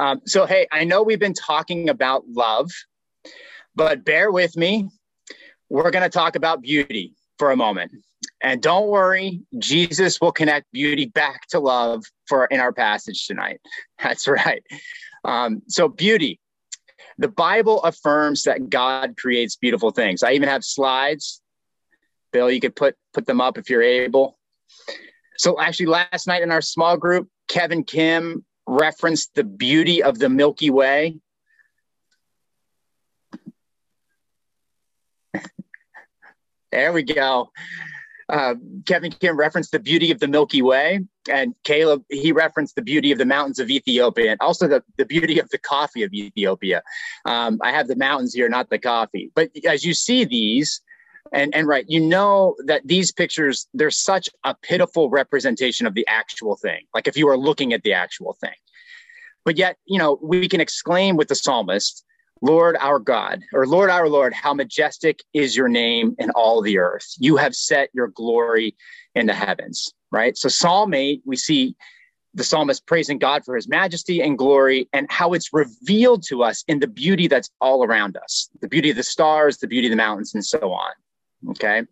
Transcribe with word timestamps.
Um, 0.00 0.22
so, 0.24 0.46
hey, 0.46 0.66
I 0.72 0.84
know 0.84 1.02
we've 1.02 1.20
been 1.20 1.34
talking 1.34 1.90
about 1.90 2.24
love, 2.26 2.70
but 3.74 4.02
bear 4.02 4.32
with 4.32 4.56
me. 4.56 4.88
We're 5.68 5.90
going 5.90 6.02
to 6.02 6.08
talk 6.08 6.36
about 6.36 6.62
beauty 6.62 7.12
for 7.38 7.50
a 7.50 7.56
moment. 7.56 7.92
And 8.40 8.62
don't 8.62 8.88
worry, 8.88 9.42
Jesus 9.58 10.18
will 10.18 10.32
connect 10.32 10.72
beauty 10.72 11.04
back 11.04 11.46
to 11.48 11.60
love 11.60 12.02
for 12.26 12.46
in 12.46 12.60
our 12.60 12.72
passage 12.72 13.26
tonight. 13.26 13.60
That's 14.02 14.26
right. 14.26 14.62
Um, 15.22 15.60
so, 15.68 15.86
beauty. 15.86 16.40
The 17.18 17.28
Bible 17.28 17.82
affirms 17.82 18.44
that 18.44 18.70
God 18.70 19.18
creates 19.18 19.56
beautiful 19.56 19.90
things. 19.90 20.22
I 20.22 20.32
even 20.32 20.48
have 20.48 20.64
slides. 20.64 21.42
Bill, 22.32 22.50
you 22.50 22.60
could 22.60 22.74
put 22.74 22.96
put 23.12 23.26
them 23.26 23.42
up 23.42 23.58
if 23.58 23.68
you're 23.68 23.82
able. 23.82 24.38
So, 25.36 25.60
actually, 25.60 25.86
last 25.86 26.26
night 26.26 26.42
in 26.42 26.50
our 26.50 26.62
small 26.62 26.96
group, 26.96 27.28
Kevin 27.48 27.84
Kim 27.84 28.46
referenced 28.70 29.34
the 29.34 29.44
beauty 29.44 30.02
of 30.02 30.18
the 30.18 30.28
Milky 30.28 30.70
Way. 30.70 31.18
there 36.72 36.92
we 36.92 37.02
go. 37.02 37.50
Uh, 38.28 38.54
Kevin 38.86 39.10
Kim 39.10 39.36
referenced 39.36 39.72
the 39.72 39.80
beauty 39.80 40.12
of 40.12 40.20
the 40.20 40.28
Milky 40.28 40.62
Way, 40.62 41.00
and 41.28 41.52
Caleb 41.64 42.04
he 42.10 42.30
referenced 42.30 42.76
the 42.76 42.82
beauty 42.82 43.10
of 43.10 43.18
the 43.18 43.24
mountains 43.24 43.58
of 43.58 43.70
Ethiopia, 43.70 44.30
and 44.30 44.40
also 44.40 44.68
the, 44.68 44.84
the 44.96 45.04
beauty 45.04 45.40
of 45.40 45.48
the 45.48 45.58
coffee 45.58 46.04
of 46.04 46.12
Ethiopia. 46.14 46.80
Um, 47.24 47.58
I 47.60 47.72
have 47.72 47.88
the 47.88 47.96
mountains 47.96 48.32
here, 48.34 48.48
not 48.48 48.70
the 48.70 48.78
coffee. 48.78 49.32
But 49.34 49.50
as 49.66 49.84
you 49.84 49.94
see 49.94 50.24
these, 50.24 50.80
and 51.32 51.54
and 51.54 51.66
right, 51.66 51.84
you 51.88 52.00
know 52.00 52.56
that 52.66 52.86
these 52.86 53.12
pictures 53.12 53.66
they're 53.74 53.90
such 53.90 54.28
a 54.44 54.54
pitiful 54.62 55.10
representation 55.10 55.86
of 55.86 55.94
the 55.94 56.06
actual 56.08 56.56
thing. 56.56 56.80
Like 56.94 57.08
if 57.08 57.16
you 57.16 57.26
were 57.26 57.38
looking 57.38 57.72
at 57.72 57.82
the 57.82 57.92
actual 57.92 58.36
thing, 58.40 58.54
but 59.44 59.56
yet 59.56 59.76
you 59.86 59.98
know 59.98 60.18
we 60.22 60.48
can 60.48 60.60
exclaim 60.60 61.16
with 61.16 61.28
the 61.28 61.34
psalmist 61.34 62.04
Lord 62.42 62.76
our 62.80 62.98
God, 62.98 63.42
or 63.52 63.66
Lord 63.66 63.90
our 63.90 64.08
Lord, 64.08 64.32
how 64.32 64.54
majestic 64.54 65.22
is 65.34 65.56
your 65.56 65.68
name 65.68 66.16
in 66.18 66.30
all 66.30 66.62
the 66.62 66.78
earth. 66.78 67.06
You 67.18 67.36
have 67.36 67.54
set 67.54 67.90
your 67.92 68.08
glory 68.08 68.74
in 69.14 69.26
the 69.26 69.34
heavens, 69.34 69.92
right? 70.10 70.36
So, 70.36 70.48
Psalm 70.48 70.94
8, 70.94 71.22
we 71.26 71.36
see 71.36 71.76
the 72.34 72.44
psalmist 72.44 72.86
praising 72.86 73.18
God 73.18 73.44
for 73.44 73.56
his 73.56 73.68
majesty 73.68 74.22
and 74.22 74.38
glory 74.38 74.88
and 74.92 75.06
how 75.10 75.32
it's 75.32 75.52
revealed 75.52 76.22
to 76.28 76.42
us 76.42 76.64
in 76.68 76.78
the 76.78 76.86
beauty 76.86 77.26
that's 77.26 77.50
all 77.60 77.84
around 77.84 78.16
us 78.16 78.48
the 78.60 78.68
beauty 78.68 78.90
of 78.90 78.96
the 78.96 79.02
stars, 79.02 79.58
the 79.58 79.66
beauty 79.66 79.88
of 79.88 79.90
the 79.90 79.96
mountains, 79.96 80.34
and 80.34 80.44
so 80.44 80.72
on. 80.72 80.92
Okay. 81.48 81.82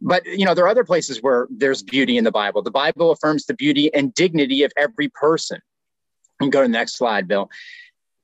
But, 0.00 0.24
you 0.24 0.44
know, 0.44 0.54
there 0.54 0.64
are 0.64 0.68
other 0.68 0.84
places 0.84 1.22
where 1.22 1.46
there's 1.50 1.82
beauty 1.82 2.16
in 2.16 2.24
the 2.24 2.30
Bible. 2.30 2.62
The 2.62 2.70
Bible 2.70 3.10
affirms 3.10 3.44
the 3.44 3.54
beauty 3.54 3.92
and 3.92 4.14
dignity 4.14 4.62
of 4.62 4.72
every 4.76 5.08
person. 5.08 5.60
And 6.40 6.50
go 6.50 6.62
to 6.62 6.68
the 6.68 6.72
next 6.72 6.96
slide, 6.96 7.28
Bill. 7.28 7.50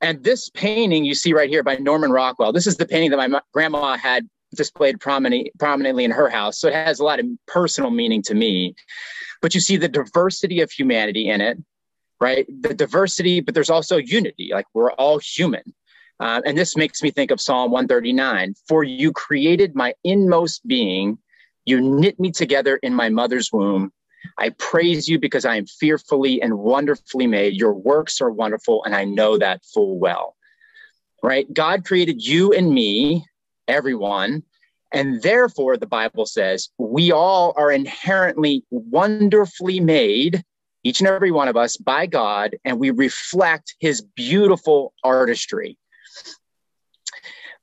And 0.00 0.24
this 0.24 0.48
painting 0.50 1.04
you 1.04 1.14
see 1.14 1.34
right 1.34 1.50
here 1.50 1.62
by 1.62 1.76
Norman 1.76 2.10
Rockwell, 2.10 2.52
this 2.52 2.66
is 2.66 2.76
the 2.76 2.86
painting 2.86 3.10
that 3.10 3.28
my 3.28 3.40
grandma 3.52 3.96
had 3.96 4.28
displayed 4.54 5.00
prominently, 5.00 5.52
prominently 5.58 6.04
in 6.04 6.10
her 6.10 6.30
house. 6.30 6.58
So 6.58 6.68
it 6.68 6.74
has 6.74 7.00
a 7.00 7.04
lot 7.04 7.20
of 7.20 7.26
personal 7.46 7.90
meaning 7.90 8.22
to 8.22 8.34
me. 8.34 8.74
But 9.42 9.54
you 9.54 9.60
see 9.60 9.76
the 9.76 9.88
diversity 9.88 10.62
of 10.62 10.70
humanity 10.70 11.28
in 11.28 11.40
it, 11.42 11.58
right? 12.20 12.46
The 12.62 12.72
diversity, 12.72 13.40
but 13.40 13.54
there's 13.54 13.70
also 13.70 13.98
unity. 13.98 14.50
Like 14.52 14.66
we're 14.72 14.92
all 14.92 15.18
human. 15.18 15.74
Uh, 16.18 16.40
and 16.46 16.56
this 16.56 16.76
makes 16.76 17.02
me 17.02 17.10
think 17.10 17.30
of 17.30 17.40
Psalm 17.40 17.70
139 17.70 18.54
For 18.68 18.84
you 18.84 19.12
created 19.12 19.74
my 19.74 19.94
inmost 20.02 20.66
being, 20.66 21.18
you 21.64 21.80
knit 21.80 22.18
me 22.18 22.30
together 22.30 22.76
in 22.76 22.94
my 22.94 23.08
mother's 23.08 23.52
womb. 23.52 23.92
I 24.38 24.50
praise 24.50 25.08
you 25.08 25.18
because 25.18 25.44
I 25.44 25.56
am 25.56 25.66
fearfully 25.66 26.40
and 26.42 26.58
wonderfully 26.58 27.26
made. 27.26 27.54
Your 27.54 27.74
works 27.74 28.20
are 28.20 28.30
wonderful, 28.30 28.82
and 28.84 28.94
I 28.94 29.04
know 29.04 29.38
that 29.38 29.64
full 29.64 29.98
well. 29.98 30.36
Right? 31.22 31.52
God 31.52 31.84
created 31.84 32.24
you 32.24 32.52
and 32.52 32.72
me, 32.72 33.24
everyone, 33.68 34.42
and 34.92 35.20
therefore 35.22 35.76
the 35.76 35.86
Bible 35.86 36.26
says 36.26 36.70
we 36.78 37.12
all 37.12 37.52
are 37.56 37.70
inherently 37.70 38.64
wonderfully 38.70 39.80
made, 39.80 40.42
each 40.84 41.00
and 41.00 41.08
every 41.08 41.32
one 41.32 41.48
of 41.48 41.56
us, 41.56 41.76
by 41.76 42.06
God, 42.06 42.56
and 42.64 42.78
we 42.78 42.90
reflect 42.90 43.74
his 43.80 44.02
beautiful 44.02 44.94
artistry. 45.02 45.76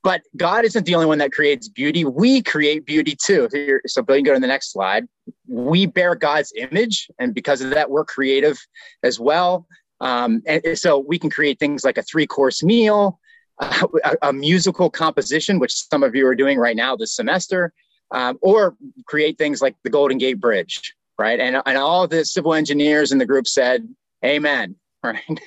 But 0.04 0.22
God 0.36 0.66
isn't 0.66 0.86
the 0.86 0.96
only 0.96 1.08
one 1.08 1.18
that 1.20 1.32
creates 1.32 1.70
beauty. 1.70 2.04
We 2.04 2.42
create 2.42 2.86
beauty 2.86 3.16
too. 3.16 3.48
So, 3.88 4.02
Bill, 4.02 4.18
you 4.18 4.24
can 4.24 4.32
go 4.32 4.34
to 4.34 4.40
the 4.40 4.48
next 4.48 4.74
slide. 4.74 5.06
We 5.48 5.86
bear 5.86 6.14
God's 6.14 6.52
image, 6.58 7.10
and 7.20 7.34
because 7.34 7.62
of 7.62 7.70
that, 7.70 7.90
we're 7.90 8.04
creative 8.04 8.60
as 9.02 9.18
well. 9.20 9.66
Um, 10.02 10.44
and 10.46 10.78
so 10.78 11.00
we 11.00 11.18
can 11.18 11.30
create 11.30 11.60
things 11.60 11.86
like 11.86 11.98
a 11.98 12.04
three-course 12.04 12.62
meal, 12.62 13.20
a, 13.60 13.88
a, 14.24 14.34
musical 14.34 14.90
composition, 14.90 15.60
which 15.60 15.74
some 15.74 16.04
of 16.04 16.14
you 16.14 16.28
are 16.28 16.36
doing 16.36 16.58
right 16.60 16.76
now 16.76 16.98
this 16.98 17.16
semester, 17.16 17.72
um, 18.12 18.38
or 18.42 18.76
create 19.06 19.38
things 19.38 19.62
like 19.62 19.78
the 19.86 19.90
Golden 19.90 20.18
Gate 20.18 20.42
Bridge, 20.42 20.94
right? 21.18 21.40
And, 21.40 21.62
and 21.66 21.78
all 21.78 22.06
the 22.06 22.26
civil 22.26 22.54
engineers 22.54 23.14
in 23.14 23.18
the 23.18 23.26
group 23.26 23.48
said, 23.48 23.88
"Amen." 24.24 24.76
Right? 25.04 25.42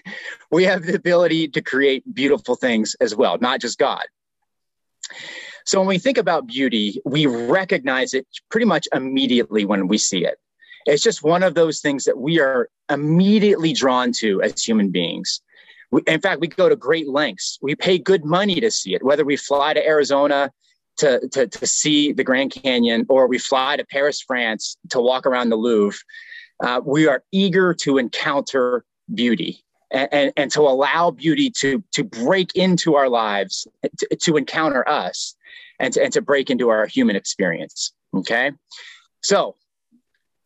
We 0.50 0.64
have 0.64 0.82
the 0.82 0.96
ability 0.96 1.48
to 1.48 1.62
create 1.62 2.04
beautiful 2.14 2.56
things 2.56 2.94
as 3.00 3.16
well, 3.16 3.38
not 3.40 3.58
just 3.58 3.78
God. 3.78 4.04
So 5.64 5.78
when 5.80 5.88
we 5.88 5.98
think 5.98 6.18
about 6.18 6.46
beauty, 6.46 7.00
we 7.04 7.26
recognize 7.26 8.14
it 8.14 8.26
pretty 8.50 8.66
much 8.66 8.86
immediately 8.94 9.64
when 9.64 9.88
we 9.88 9.98
see 9.98 10.24
it. 10.24 10.38
It's 10.86 11.02
just 11.02 11.24
one 11.24 11.42
of 11.42 11.54
those 11.54 11.80
things 11.80 12.04
that 12.04 12.18
we 12.18 12.38
are 12.38 12.68
immediately 12.88 13.72
drawn 13.72 14.12
to 14.12 14.40
as 14.42 14.62
human 14.62 14.90
beings. 14.90 15.40
We, 15.90 16.02
in 16.06 16.20
fact, 16.20 16.40
we 16.40 16.46
go 16.46 16.68
to 16.68 16.76
great 16.76 17.08
lengths. 17.08 17.58
We 17.60 17.74
pay 17.74 17.98
good 17.98 18.24
money 18.24 18.60
to 18.60 18.70
see 18.70 18.94
it, 18.94 19.02
whether 19.02 19.24
we 19.24 19.36
fly 19.36 19.74
to 19.74 19.84
Arizona 19.84 20.52
to, 20.98 21.28
to, 21.28 21.46
to 21.48 21.66
see 21.66 22.12
the 22.12 22.24
Grand 22.24 22.52
Canyon 22.52 23.04
or 23.08 23.26
we 23.26 23.38
fly 23.38 23.76
to 23.76 23.84
Paris, 23.84 24.20
France 24.20 24.76
to 24.90 25.00
walk 25.00 25.26
around 25.26 25.50
the 25.50 25.56
Louvre. 25.56 25.98
Uh, 26.62 26.80
we 26.84 27.08
are 27.08 27.22
eager 27.32 27.74
to 27.74 27.98
encounter 27.98 28.84
beauty 29.12 29.64
and, 29.90 30.32
and, 30.36 30.50
to 30.50 30.62
allow 30.62 31.10
beauty 31.10 31.50
to, 31.50 31.82
to 31.92 32.04
break 32.04 32.54
into 32.56 32.96
our 32.96 33.08
lives, 33.08 33.66
to, 33.98 34.16
to 34.16 34.36
encounter 34.36 34.86
us, 34.88 35.36
and 35.78 35.94
to, 35.94 36.02
and 36.02 36.12
to 36.12 36.20
break 36.20 36.50
into 36.50 36.68
our 36.68 36.86
human 36.86 37.16
experience. 37.16 37.92
Okay. 38.14 38.52
So, 39.22 39.56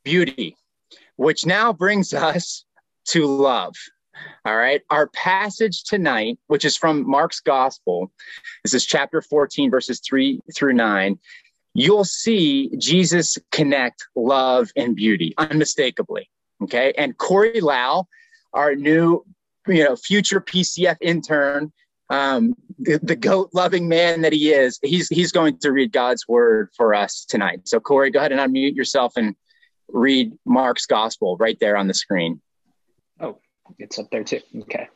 beauty, 0.04 0.56
which 1.16 1.46
now 1.46 1.72
brings 1.72 2.12
us 2.14 2.64
to 3.06 3.26
love. 3.26 3.74
All 4.44 4.56
right. 4.56 4.82
Our 4.90 5.08
passage 5.08 5.84
tonight, 5.84 6.38
which 6.46 6.64
is 6.64 6.76
from 6.76 7.08
Mark's 7.08 7.40
gospel, 7.40 8.10
this 8.64 8.74
is 8.74 8.84
chapter 8.84 9.22
14, 9.22 9.70
verses 9.70 10.00
3 10.00 10.40
through 10.54 10.74
9. 10.74 11.18
You'll 11.74 12.04
see 12.04 12.70
Jesus 12.76 13.38
connect 13.52 14.06
love 14.14 14.70
and 14.76 14.96
beauty 14.96 15.34
unmistakably. 15.38 16.28
Okay. 16.62 16.92
And 16.98 17.16
Corey 17.16 17.60
Lau, 17.60 18.06
our 18.52 18.74
new, 18.74 19.24
you 19.66 19.84
know, 19.84 19.96
future 19.96 20.40
PCF 20.40 20.96
intern, 21.00 21.72
um, 22.10 22.54
the, 22.78 22.98
the 23.02 23.16
goat 23.16 23.50
loving 23.52 23.88
man 23.88 24.22
that 24.22 24.32
he 24.32 24.50
is, 24.50 24.78
he's 24.82 25.08
he's 25.08 25.32
going 25.32 25.58
to 25.58 25.70
read 25.70 25.92
God's 25.92 26.26
word 26.26 26.70
for 26.76 26.94
us 26.94 27.24
tonight. 27.24 27.68
So 27.68 27.78
Corey, 27.78 28.10
go 28.10 28.18
ahead 28.18 28.32
and 28.32 28.40
unmute 28.40 28.74
yourself 28.74 29.12
and 29.16 29.36
read 29.88 30.32
Mark's 30.44 30.86
gospel 30.86 31.36
right 31.36 31.58
there 31.60 31.76
on 31.76 31.86
the 31.86 31.94
screen. 31.94 32.40
Oh, 33.20 33.38
it's 33.78 33.98
up 33.98 34.10
there 34.10 34.24
too. 34.24 34.40
Okay. 34.62 34.88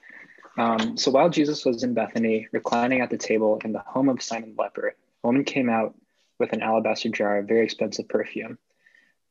Um, 0.56 0.96
so 0.96 1.10
while 1.10 1.30
Jesus 1.30 1.64
was 1.64 1.82
in 1.82 1.94
Bethany, 1.94 2.48
reclining 2.52 3.00
at 3.00 3.10
the 3.10 3.18
table 3.18 3.60
in 3.64 3.72
the 3.72 3.80
home 3.80 4.08
of 4.08 4.22
Simon 4.22 4.54
the 4.56 4.62
leper, 4.62 4.88
a 4.88 5.26
woman 5.26 5.44
came 5.44 5.68
out 5.68 5.94
with 6.38 6.52
an 6.52 6.62
alabaster 6.62 7.08
jar 7.08 7.38
of 7.38 7.48
very 7.48 7.64
expensive 7.64 8.08
perfume 8.08 8.58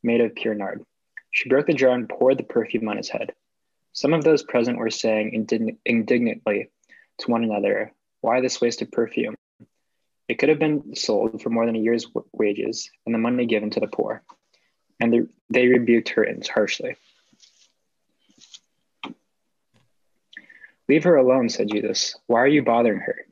made 0.03 0.22
of 0.22 0.35
pure 0.35 0.53
nard. 0.53 0.85
She 1.31 1.50
broke 1.50 1.67
the 1.67 1.73
jar 1.73 1.95
and 1.95 2.07
poured 2.07 2.38
the 2.38 2.44
perfume 2.44 2.88
on 2.90 2.97
his 2.97 3.09
head. 3.09 3.34
Some 3.94 4.14
of 4.14 4.24
those 4.24 4.44
present 4.44 4.80
were 4.80 4.90
saying 4.90 5.31
indign- 5.31 5.78
indignantly 5.86 6.70
to 7.20 7.32
one 7.32 7.44
another, 7.44 7.94
Why 8.22 8.41
this 8.41 8.59
waste 8.59 8.82
of 8.82 8.91
perfume? 8.91 9.35
It 10.28 10.40
could 10.40 10.50
have 10.50 10.59
been 10.59 10.96
sold 10.96 11.41
for 11.41 11.50
more 11.50 11.66
than 11.66 11.76
a 11.76 11.79
year's 11.79 12.06
w- 12.06 12.28
wages 12.34 12.90
and 13.06 13.14
the 13.14 13.20
money 13.20 13.46
given 13.46 13.70
to 13.72 13.79
the 13.79 13.88
poor. 13.88 14.23
And 15.00 15.14
the, 15.14 15.29
they 15.50 15.67
rebuked 15.67 16.09
her 16.09 16.28
harshly. 16.50 16.96
Leave 20.90 21.03
her 21.03 21.16
alone, 21.16 21.50
said 21.50 21.70
Jesus. 21.70 22.16
Why 22.28 22.40
are 22.40 22.47
you 22.47 22.64
bothering 22.64 23.00
her? 23.00 23.26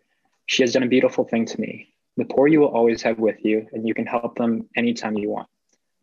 She 0.46 0.64
has 0.64 0.74
done 0.74 0.84
a 0.84 0.88
beautiful 0.88 1.26
thing 1.26 1.46
to 1.48 1.60
me. 1.60 1.94
The 2.18 2.26
poor 2.26 2.48
you 2.48 2.60
will 2.60 2.68
always 2.68 3.02
have 3.02 3.20
with 3.20 3.44
you, 3.44 3.68
and 3.72 3.88
you 3.88 3.94
can 3.94 4.06
help 4.06 4.36
them 4.36 4.70
anytime 4.76 5.18
you 5.18 5.30
want. 5.30 5.48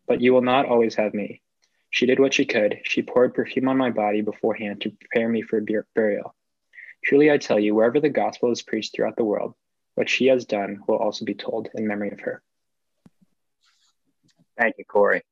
But 0.07 0.21
you 0.21 0.33
will 0.33 0.41
not 0.41 0.65
always 0.65 0.95
have 0.95 1.13
me. 1.13 1.41
She 1.91 2.05
did 2.05 2.19
what 2.19 2.33
she 2.33 2.45
could. 2.45 2.79
She 2.83 3.01
poured 3.01 3.33
perfume 3.33 3.67
on 3.67 3.77
my 3.77 3.89
body 3.89 4.21
beforehand 4.21 4.81
to 4.81 4.91
prepare 4.91 5.27
me 5.27 5.41
for 5.41 5.63
burial. 5.95 6.35
Truly 7.03 7.31
I 7.31 7.37
tell 7.37 7.59
you, 7.59 7.73
wherever 7.73 7.99
the 7.99 8.09
gospel 8.09 8.51
is 8.51 8.61
preached 8.61 8.95
throughout 8.95 9.15
the 9.15 9.23
world, 9.23 9.55
what 9.95 10.09
she 10.09 10.27
has 10.27 10.45
done 10.45 10.81
will 10.87 10.97
also 10.97 11.25
be 11.25 11.33
told 11.33 11.69
in 11.73 11.87
memory 11.87 12.11
of 12.11 12.19
her. 12.21 12.41
Thank 14.57 14.75
you, 14.77 14.85
Corey. 14.85 15.23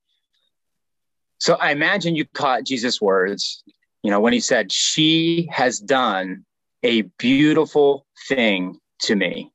So 1.40 1.56
I 1.56 1.72
imagine 1.72 2.16
you 2.16 2.26
caught 2.26 2.64
Jesus' 2.64 3.02
words. 3.02 3.64
you 4.04 4.12
know, 4.12 4.20
when 4.20 4.34
he 4.34 4.40
said, 4.40 4.72
She 4.72 5.48
has 5.52 5.80
done 5.80 6.46
a 6.84 7.02
beautiful 7.20 8.06
thing 8.28 8.80
to 9.04 9.16
me. 9.16 9.52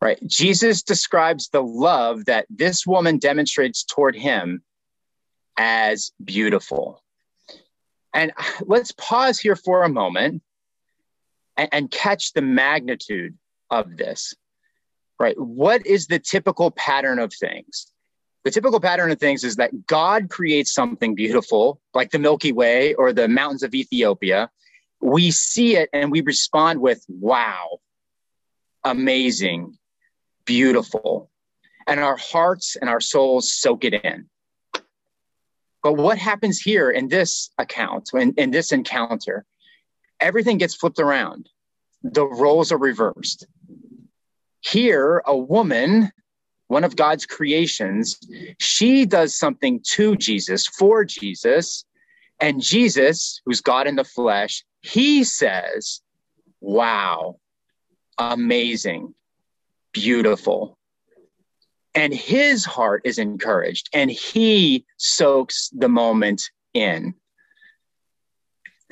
Right? 0.00 0.18
Jesus 0.26 0.82
describes 0.82 1.48
the 1.48 1.62
love 1.62 2.26
that 2.26 2.46
this 2.50 2.86
woman 2.86 3.18
demonstrates 3.18 3.84
toward 3.84 4.14
him 4.14 4.62
as 5.58 6.12
beautiful. 6.24 7.02
And 8.14 8.32
let's 8.62 8.92
pause 8.92 9.38
here 9.38 9.56
for 9.56 9.82
a 9.84 9.88
moment 9.90 10.42
and, 11.58 11.68
and 11.72 11.90
catch 11.90 12.32
the 12.32 12.40
magnitude 12.40 13.36
of 13.68 13.98
this. 13.98 14.34
Right? 15.20 15.38
What 15.38 15.86
is 15.86 16.06
the 16.06 16.18
typical 16.18 16.70
pattern 16.70 17.18
of 17.18 17.34
things? 17.34 17.92
the 18.48 18.52
typical 18.52 18.80
pattern 18.80 19.10
of 19.10 19.18
things 19.18 19.44
is 19.44 19.56
that 19.56 19.86
God 19.86 20.30
creates 20.30 20.72
something 20.72 21.14
beautiful, 21.14 21.82
like 21.92 22.10
the 22.10 22.18
Milky 22.18 22.50
Way 22.50 22.94
or 22.94 23.12
the 23.12 23.28
mountains 23.28 23.62
of 23.62 23.74
Ethiopia. 23.74 24.50
We 25.02 25.30
see 25.30 25.76
it 25.76 25.90
and 25.92 26.10
we 26.10 26.22
respond 26.22 26.80
with, 26.80 27.04
wow, 27.08 27.80
amazing, 28.84 29.76
beautiful. 30.46 31.30
And 31.86 32.00
our 32.00 32.16
hearts 32.16 32.76
and 32.76 32.88
our 32.88 33.00
souls 33.00 33.52
soak 33.52 33.84
it 33.84 33.92
in. 34.02 34.30
But 35.82 35.94
what 35.94 36.18
happens 36.18 36.58
here 36.58 36.90
in 36.90 37.08
this 37.08 37.50
account, 37.58 38.10
in, 38.14 38.34
in 38.36 38.50
this 38.50 38.72
encounter? 38.72 39.44
Everything 40.20 40.58
gets 40.58 40.74
flipped 40.74 40.98
around. 40.98 41.48
The 42.02 42.26
roles 42.26 42.72
are 42.72 42.78
reversed. 42.78 43.46
Here, 44.60 45.22
a 45.24 45.36
woman 45.36 46.10
one 46.68 46.84
of 46.84 46.96
God's 46.96 47.26
creations, 47.26 48.18
she 48.60 49.06
does 49.06 49.34
something 49.34 49.80
to 49.92 50.16
Jesus, 50.16 50.66
for 50.66 51.04
Jesus. 51.04 51.84
And 52.40 52.62
Jesus, 52.62 53.40
who's 53.44 53.60
God 53.60 53.86
in 53.88 53.96
the 53.96 54.04
flesh, 54.04 54.64
he 54.82 55.24
says, 55.24 56.00
Wow, 56.60 57.40
amazing, 58.18 59.14
beautiful. 59.92 60.77
And 61.94 62.14
his 62.14 62.64
heart 62.64 63.02
is 63.04 63.18
encouraged 63.18 63.88
and 63.92 64.10
he 64.10 64.84
soaks 64.98 65.70
the 65.70 65.88
moment 65.88 66.50
in. 66.74 67.14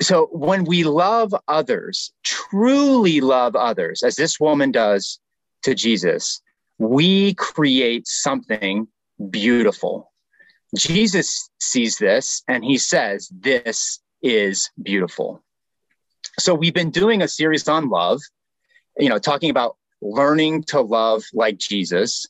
So 0.01 0.27
when 0.31 0.65
we 0.65 0.83
love 0.83 1.33
others, 1.47 2.11
truly 2.23 3.21
love 3.21 3.55
others, 3.55 4.03
as 4.03 4.15
this 4.15 4.39
woman 4.39 4.71
does 4.71 5.19
to 5.63 5.73
Jesus, 5.73 6.41
we 6.77 7.33
create 7.33 8.07
something 8.07 8.87
beautiful. 9.29 10.11
Jesus 10.75 11.49
sees 11.59 11.97
this 11.97 12.43
and 12.47 12.63
he 12.63 12.77
says, 12.77 13.29
This 13.33 13.99
is 14.21 14.69
beautiful. 14.81 15.43
So 16.39 16.53
we've 16.53 16.73
been 16.73 16.91
doing 16.91 17.21
a 17.21 17.27
series 17.27 17.67
on 17.67 17.89
love, 17.89 18.21
you 18.97 19.09
know, 19.09 19.17
talking 19.17 19.49
about 19.49 19.77
learning 20.01 20.63
to 20.63 20.81
love 20.81 21.23
like 21.33 21.57
Jesus. 21.57 22.27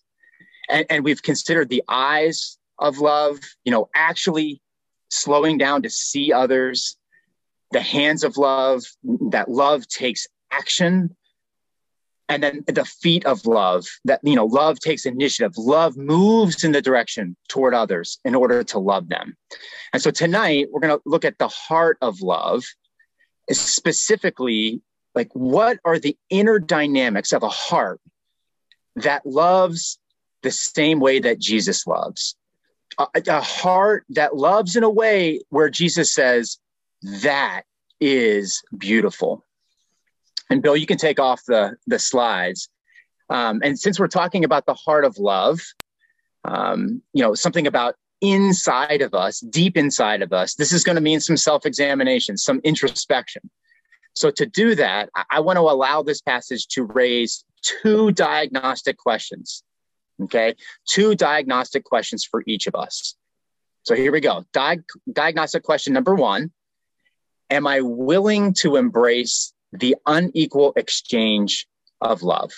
And, 0.69 0.85
and 0.89 1.03
we've 1.03 1.21
considered 1.21 1.69
the 1.69 1.83
eyes 1.87 2.57
of 2.79 2.99
love, 2.99 3.39
you 3.63 3.71
know, 3.71 3.89
actually 3.95 4.61
slowing 5.09 5.57
down 5.57 5.83
to 5.83 5.89
see 5.89 6.33
others, 6.33 6.97
the 7.71 7.81
hands 7.81 8.23
of 8.23 8.37
love, 8.37 8.83
that 9.31 9.49
love 9.49 9.87
takes 9.87 10.27
action 10.51 11.15
and 12.29 12.43
then 12.43 12.63
the 12.67 12.85
feet 12.85 13.25
of 13.25 13.45
love 13.45 13.85
that 14.05 14.19
you 14.23 14.35
know 14.35 14.45
love 14.45 14.79
takes 14.79 15.05
initiative. 15.05 15.53
Love 15.57 15.95
moves 15.95 16.63
in 16.63 16.71
the 16.71 16.81
direction 16.81 17.35
toward 17.47 17.73
others 17.73 18.19
in 18.25 18.35
order 18.35 18.63
to 18.65 18.79
love 18.79 19.09
them. 19.09 19.35
And 19.93 20.01
so 20.01 20.11
tonight 20.11 20.67
we're 20.71 20.81
going 20.81 20.97
to 20.97 21.01
look 21.05 21.25
at 21.25 21.37
the 21.37 21.47
heart 21.47 21.97
of 22.01 22.21
love 22.21 22.63
specifically 23.51 24.81
like 25.15 25.29
what 25.33 25.79
are 25.85 25.97
the 25.97 26.17
inner 26.29 26.59
dynamics 26.59 27.31
of 27.31 27.43
a 27.43 27.49
heart 27.49 28.01
that 28.97 29.25
loves 29.25 29.97
the 30.47 30.51
same 30.51 30.99
way 30.99 31.19
that 31.19 31.39
jesus 31.39 31.85
loves 31.85 32.35
a, 32.99 33.07
a 33.27 33.41
heart 33.41 34.05
that 34.09 34.35
loves 34.35 34.75
in 34.75 34.83
a 34.83 34.89
way 34.89 35.41
where 35.49 35.69
jesus 35.69 36.13
says 36.13 36.57
that 37.21 37.63
is 37.99 38.63
beautiful 38.77 39.43
and 40.49 40.61
Bill, 40.61 40.77
you 40.77 40.85
can 40.85 40.97
take 40.97 41.19
off 41.19 41.43
the, 41.45 41.75
the 41.87 41.99
slides. 41.99 42.69
Um, 43.29 43.61
and 43.63 43.77
since 43.77 43.99
we're 43.99 44.07
talking 44.07 44.45
about 44.45 44.65
the 44.65 44.73
heart 44.73 45.03
of 45.03 45.17
love, 45.17 45.59
um, 46.45 47.01
you 47.13 47.21
know, 47.21 47.33
something 47.33 47.67
about 47.67 47.95
inside 48.21 49.01
of 49.01 49.13
us, 49.13 49.39
deep 49.39 49.75
inside 49.75 50.21
of 50.21 50.31
us, 50.31 50.55
this 50.55 50.71
is 50.71 50.83
going 50.83 50.95
to 50.95 51.01
mean 51.01 51.19
some 51.19 51.37
self 51.37 51.65
examination, 51.65 52.37
some 52.37 52.61
introspection. 52.63 53.49
So, 54.15 54.31
to 54.31 54.45
do 54.45 54.75
that, 54.75 55.09
I, 55.13 55.23
I 55.31 55.39
want 55.41 55.57
to 55.57 55.61
allow 55.61 56.01
this 56.03 56.21
passage 56.21 56.67
to 56.69 56.83
raise 56.83 57.43
two 57.61 58.11
diagnostic 58.11 58.97
questions. 58.97 59.63
Okay. 60.23 60.55
Two 60.87 61.15
diagnostic 61.15 61.83
questions 61.83 62.25
for 62.25 62.43
each 62.47 62.67
of 62.67 62.75
us. 62.75 63.15
So, 63.83 63.95
here 63.95 64.11
we 64.11 64.19
go. 64.19 64.45
Di- 64.53 64.79
diagnostic 65.11 65.63
question 65.63 65.93
number 65.93 66.15
one 66.15 66.51
Am 67.49 67.67
I 67.67 67.81
willing 67.81 68.53
to 68.55 68.75
embrace 68.75 69.53
the 69.71 69.95
unequal 70.05 70.73
exchange 70.75 71.67
of 72.01 72.23
love. 72.23 72.51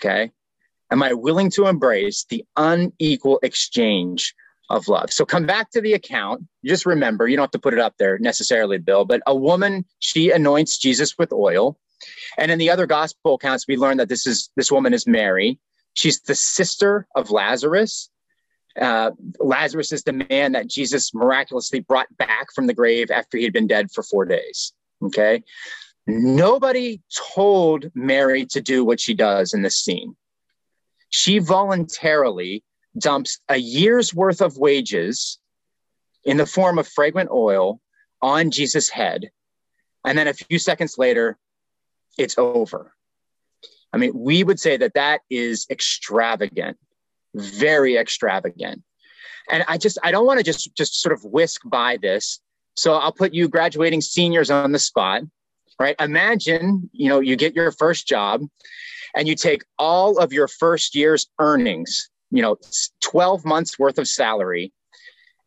Okay. 0.00 0.30
Am 0.90 1.02
I 1.02 1.12
willing 1.12 1.50
to 1.52 1.66
embrace 1.66 2.24
the 2.28 2.44
unequal 2.56 3.38
exchange 3.42 4.34
of 4.68 4.88
love? 4.88 5.12
So 5.12 5.24
come 5.24 5.46
back 5.46 5.70
to 5.72 5.80
the 5.80 5.92
account. 5.92 6.44
Just 6.64 6.86
remember, 6.86 7.28
you 7.28 7.36
don't 7.36 7.44
have 7.44 7.50
to 7.52 7.58
put 7.58 7.74
it 7.74 7.80
up 7.80 7.94
there 7.98 8.18
necessarily, 8.18 8.78
Bill, 8.78 9.04
but 9.04 9.22
a 9.26 9.36
woman, 9.36 9.84
she 9.98 10.30
anoints 10.30 10.78
Jesus 10.78 11.16
with 11.18 11.32
oil. 11.32 11.78
And 12.38 12.50
in 12.50 12.58
the 12.58 12.70
other 12.70 12.86
gospel 12.86 13.34
accounts, 13.34 13.66
we 13.68 13.76
learn 13.76 13.98
that 13.98 14.08
this 14.08 14.26
is 14.26 14.50
this 14.56 14.72
woman 14.72 14.94
is 14.94 15.06
Mary. 15.06 15.58
She's 15.94 16.20
the 16.20 16.34
sister 16.34 17.06
of 17.14 17.30
Lazarus. 17.30 18.10
Uh, 18.80 19.10
Lazarus 19.38 19.92
is 19.92 20.04
the 20.04 20.12
man 20.12 20.52
that 20.52 20.68
Jesus 20.68 21.12
miraculously 21.12 21.80
brought 21.80 22.06
back 22.16 22.52
from 22.54 22.66
the 22.66 22.74
grave 22.74 23.10
after 23.10 23.36
he 23.36 23.44
had 23.44 23.52
been 23.52 23.66
dead 23.66 23.90
for 23.92 24.02
four 24.02 24.24
days. 24.24 24.72
Okay. 25.02 25.42
Nobody 26.06 27.00
told 27.34 27.90
Mary 27.94 28.46
to 28.46 28.60
do 28.60 28.84
what 28.84 29.00
she 29.00 29.14
does 29.14 29.52
in 29.52 29.62
this 29.62 29.76
scene. 29.76 30.16
She 31.10 31.38
voluntarily 31.38 32.64
dumps 32.96 33.40
a 33.48 33.56
year's 33.56 34.14
worth 34.14 34.40
of 34.40 34.56
wages 34.56 35.38
in 36.24 36.36
the 36.36 36.46
form 36.46 36.78
of 36.78 36.88
fragrant 36.88 37.30
oil 37.30 37.80
on 38.22 38.50
Jesus' 38.50 38.88
head. 38.88 39.30
And 40.04 40.16
then 40.16 40.28
a 40.28 40.34
few 40.34 40.58
seconds 40.58 40.96
later, 40.98 41.38
it's 42.18 42.38
over. 42.38 42.94
I 43.92 43.98
mean, 43.98 44.12
we 44.14 44.44
would 44.44 44.60
say 44.60 44.76
that 44.76 44.94
that 44.94 45.22
is 45.30 45.66
extravagant, 45.70 46.78
very 47.34 47.96
extravagant. 47.96 48.82
And 49.50 49.64
I 49.66 49.78
just, 49.78 49.98
I 50.02 50.12
don't 50.12 50.26
want 50.26 50.38
to 50.38 50.44
just, 50.44 50.74
just 50.76 51.00
sort 51.00 51.12
of 51.12 51.24
whisk 51.24 51.62
by 51.64 51.96
this 51.96 52.40
so 52.80 52.94
I'll 52.94 53.12
put 53.12 53.34
you 53.34 53.48
graduating 53.48 54.00
seniors 54.00 54.50
on 54.50 54.72
the 54.72 54.78
spot, 54.78 55.22
right? 55.78 55.96
Imagine, 56.00 56.88
you 56.92 57.08
know, 57.08 57.20
you 57.20 57.36
get 57.36 57.54
your 57.54 57.72
first 57.72 58.06
job 58.06 58.42
and 59.14 59.28
you 59.28 59.34
take 59.34 59.64
all 59.78 60.18
of 60.18 60.32
your 60.32 60.48
first 60.48 60.94
year's 60.94 61.26
earnings, 61.38 62.08
you 62.30 62.40
know, 62.40 62.56
12 63.02 63.44
months 63.44 63.78
worth 63.78 63.98
of 63.98 64.08
salary, 64.08 64.72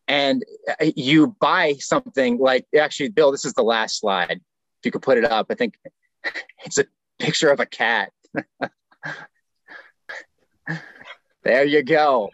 and 0.06 0.44
uh, 0.68 0.90
you 0.94 1.34
buy 1.40 1.74
something 1.80 2.38
like 2.38 2.66
actually, 2.76 3.08
Bill, 3.08 3.32
this 3.32 3.44
is 3.44 3.54
the 3.54 3.62
last 3.62 3.98
slide. 3.98 4.40
If 4.80 4.84
you 4.84 4.90
could 4.90 5.02
put 5.02 5.18
it 5.18 5.24
up, 5.24 5.46
I 5.50 5.54
think 5.54 5.74
it's 6.64 6.78
a 6.78 6.84
picture 7.18 7.50
of 7.50 7.58
a 7.58 7.66
cat. 7.66 8.12
there 11.44 11.64
you 11.64 11.82
go 11.82 12.30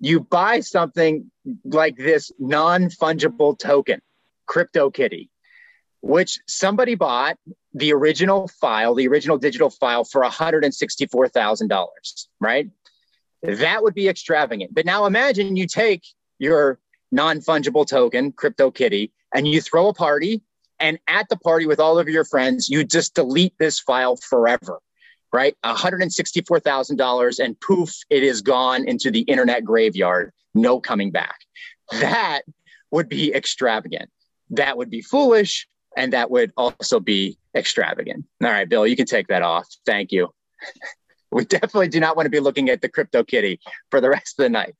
you 0.00 0.20
buy 0.20 0.60
something 0.60 1.30
like 1.64 1.96
this 1.96 2.30
non 2.38 2.84
fungible 2.84 3.58
token, 3.58 4.00
CryptoKitty, 4.48 5.28
which 6.00 6.38
somebody 6.46 6.94
bought 6.94 7.36
the 7.74 7.92
original 7.92 8.48
file, 8.48 8.94
the 8.94 9.08
original 9.08 9.38
digital 9.38 9.70
file 9.70 10.04
for 10.04 10.22
$164,000, 10.22 11.86
right? 12.40 12.68
That 13.42 13.82
would 13.82 13.94
be 13.94 14.08
extravagant. 14.08 14.74
But 14.74 14.86
now 14.86 15.06
imagine 15.06 15.56
you 15.56 15.66
take 15.66 16.02
your 16.38 16.78
non 17.10 17.40
fungible 17.40 17.86
token, 17.86 18.32
CryptoKitty, 18.32 19.10
and 19.34 19.46
you 19.46 19.60
throw 19.60 19.88
a 19.88 19.94
party, 19.94 20.42
and 20.80 20.98
at 21.08 21.28
the 21.28 21.36
party 21.36 21.66
with 21.66 21.80
all 21.80 21.98
of 21.98 22.08
your 22.08 22.24
friends, 22.24 22.68
you 22.68 22.84
just 22.84 23.14
delete 23.14 23.56
this 23.58 23.80
file 23.80 24.16
forever 24.16 24.80
right? 25.32 25.56
$164,000 25.64 27.38
and 27.44 27.60
poof, 27.60 27.94
it 28.10 28.22
is 28.22 28.40
gone 28.40 28.88
into 28.88 29.10
the 29.10 29.20
internet 29.20 29.64
graveyard, 29.64 30.32
no 30.54 30.80
coming 30.80 31.10
back. 31.10 31.36
That 31.92 32.42
would 32.90 33.08
be 33.08 33.34
extravagant. 33.34 34.10
That 34.50 34.76
would 34.76 34.90
be 34.90 35.02
foolish. 35.02 35.68
And 35.96 36.12
that 36.12 36.30
would 36.30 36.52
also 36.56 37.00
be 37.00 37.38
extravagant. 37.54 38.24
All 38.42 38.50
right, 38.50 38.68
Bill, 38.68 38.86
you 38.86 38.96
can 38.96 39.06
take 39.06 39.28
that 39.28 39.42
off. 39.42 39.66
Thank 39.84 40.12
you. 40.12 40.32
we 41.32 41.44
definitely 41.44 41.88
do 41.88 42.00
not 42.00 42.16
want 42.16 42.26
to 42.26 42.30
be 42.30 42.40
looking 42.40 42.70
at 42.70 42.80
the 42.80 42.88
crypto 42.88 43.24
kitty 43.24 43.60
for 43.90 44.00
the 44.00 44.08
rest 44.08 44.38
of 44.38 44.44
the 44.44 44.48
night. 44.48 44.74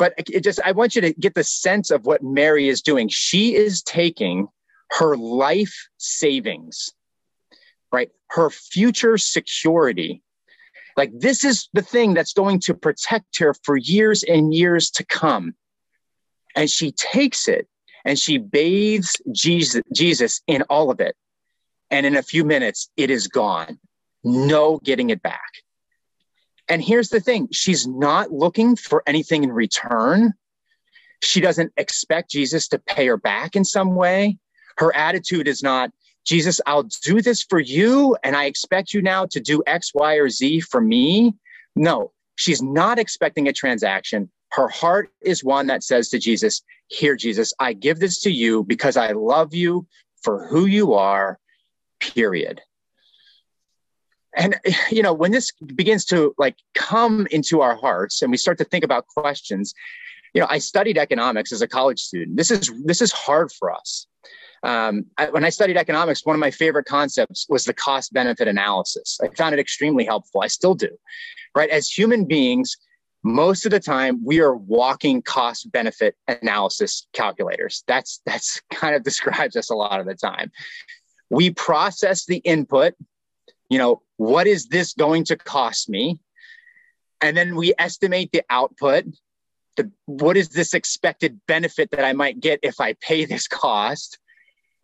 But 0.00 0.14
it 0.16 0.42
just 0.42 0.60
I 0.64 0.72
want 0.72 0.96
you 0.96 1.02
to 1.02 1.12
get 1.12 1.34
the 1.34 1.44
sense 1.44 1.90
of 1.90 2.06
what 2.06 2.22
Mary 2.22 2.70
is 2.70 2.80
doing. 2.80 3.06
She 3.08 3.54
is 3.54 3.82
taking 3.82 4.48
her 4.92 5.14
life 5.14 5.88
savings, 5.98 6.88
right? 7.92 8.08
Her 8.30 8.48
future 8.48 9.18
security. 9.18 10.22
Like 10.96 11.12
this 11.14 11.44
is 11.44 11.68
the 11.74 11.82
thing 11.82 12.14
that's 12.14 12.32
going 12.32 12.60
to 12.60 12.72
protect 12.74 13.40
her 13.40 13.52
for 13.62 13.76
years 13.76 14.22
and 14.22 14.54
years 14.54 14.90
to 14.92 15.04
come. 15.04 15.54
And 16.56 16.70
she 16.70 16.92
takes 16.92 17.46
it 17.46 17.68
and 18.06 18.18
she 18.18 18.38
bathes 18.38 19.14
Jesus, 19.32 19.82
Jesus 19.92 20.40
in 20.46 20.62
all 20.70 20.90
of 20.90 21.00
it. 21.00 21.14
And 21.90 22.06
in 22.06 22.16
a 22.16 22.22
few 22.22 22.44
minutes, 22.46 22.88
it 22.96 23.10
is 23.10 23.28
gone. 23.28 23.78
No 24.24 24.78
getting 24.82 25.10
it 25.10 25.20
back. 25.20 25.50
And 26.70 26.80
here's 26.80 27.08
the 27.08 27.20
thing 27.20 27.48
she's 27.50 27.86
not 27.88 28.30
looking 28.30 28.76
for 28.76 29.02
anything 29.04 29.42
in 29.42 29.50
return. 29.50 30.34
She 31.20 31.40
doesn't 31.40 31.72
expect 31.76 32.30
Jesus 32.30 32.68
to 32.68 32.78
pay 32.78 33.08
her 33.08 33.16
back 33.16 33.56
in 33.56 33.64
some 33.64 33.96
way. 33.96 34.38
Her 34.78 34.94
attitude 34.94 35.48
is 35.48 35.64
not, 35.64 35.90
Jesus, 36.24 36.60
I'll 36.66 36.84
do 36.84 37.20
this 37.20 37.42
for 37.42 37.58
you, 37.58 38.16
and 38.22 38.36
I 38.36 38.44
expect 38.44 38.94
you 38.94 39.02
now 39.02 39.26
to 39.26 39.40
do 39.40 39.64
X, 39.66 39.90
Y, 39.94 40.14
or 40.14 40.30
Z 40.30 40.60
for 40.60 40.80
me. 40.80 41.34
No, 41.74 42.12
she's 42.36 42.62
not 42.62 43.00
expecting 43.00 43.48
a 43.48 43.52
transaction. 43.52 44.30
Her 44.52 44.68
heart 44.68 45.10
is 45.20 45.42
one 45.42 45.66
that 45.66 45.82
says 45.82 46.08
to 46.10 46.20
Jesus, 46.20 46.62
Here, 46.86 47.16
Jesus, 47.16 47.52
I 47.58 47.72
give 47.72 47.98
this 47.98 48.20
to 48.20 48.30
you 48.30 48.62
because 48.62 48.96
I 48.96 49.10
love 49.10 49.54
you 49.54 49.88
for 50.22 50.46
who 50.46 50.66
you 50.66 50.94
are, 50.94 51.40
period 51.98 52.62
and 54.36 54.58
you 54.90 55.02
know 55.02 55.12
when 55.12 55.32
this 55.32 55.50
begins 55.74 56.04
to 56.06 56.34
like 56.38 56.56
come 56.74 57.26
into 57.30 57.60
our 57.60 57.76
hearts 57.76 58.22
and 58.22 58.30
we 58.30 58.36
start 58.36 58.58
to 58.58 58.64
think 58.64 58.84
about 58.84 59.06
questions 59.06 59.74
you 60.34 60.40
know 60.40 60.46
i 60.50 60.58
studied 60.58 60.98
economics 60.98 61.52
as 61.52 61.62
a 61.62 61.68
college 61.68 62.00
student. 62.00 62.36
This 62.36 62.50
is 62.50 62.70
this 62.84 63.00
is 63.02 63.12
hard 63.12 63.50
for 63.52 63.72
us. 63.72 64.06
Um, 64.62 65.06
I, 65.16 65.30
when 65.30 65.44
i 65.44 65.48
studied 65.48 65.76
economics 65.76 66.24
one 66.24 66.36
of 66.36 66.40
my 66.40 66.50
favorite 66.50 66.84
concepts 66.84 67.46
was 67.48 67.64
the 67.64 67.74
cost 67.74 68.12
benefit 68.12 68.46
analysis. 68.46 69.18
I 69.22 69.28
found 69.34 69.54
it 69.54 69.58
extremely 69.58 70.04
helpful. 70.04 70.42
I 70.42 70.48
still 70.48 70.74
do 70.74 70.90
right? 71.54 71.70
As 71.70 71.88
human 71.88 72.26
beings 72.26 72.76
most 73.22 73.66
of 73.66 73.70
the 73.70 73.80
time 73.80 74.24
we 74.24 74.40
are 74.40 74.56
walking 74.56 75.20
cost 75.20 75.70
benefit 75.70 76.16
analysis 76.26 77.06
calculators. 77.12 77.84
That's 77.86 78.20
that's 78.24 78.60
kind 78.72 78.94
of 78.94 79.02
describes 79.02 79.56
us 79.56 79.70
a 79.70 79.74
lot 79.74 80.00
of 80.00 80.06
the 80.06 80.14
time. 80.14 80.50
We 81.28 81.50
process 81.50 82.24
the 82.24 82.38
input 82.38 82.94
you 83.70 83.78
know, 83.78 84.02
what 84.16 84.46
is 84.46 84.66
this 84.66 84.92
going 84.92 85.24
to 85.24 85.36
cost 85.36 85.88
me? 85.88 86.20
And 87.22 87.36
then 87.36 87.54
we 87.54 87.72
estimate 87.78 88.30
the 88.32 88.42
output. 88.50 89.04
The, 89.76 89.90
what 90.06 90.36
is 90.36 90.50
this 90.50 90.74
expected 90.74 91.40
benefit 91.46 91.92
that 91.92 92.04
I 92.04 92.12
might 92.12 92.40
get 92.40 92.60
if 92.62 92.80
I 92.80 92.94
pay 92.94 93.24
this 93.24 93.46
cost? 93.46 94.18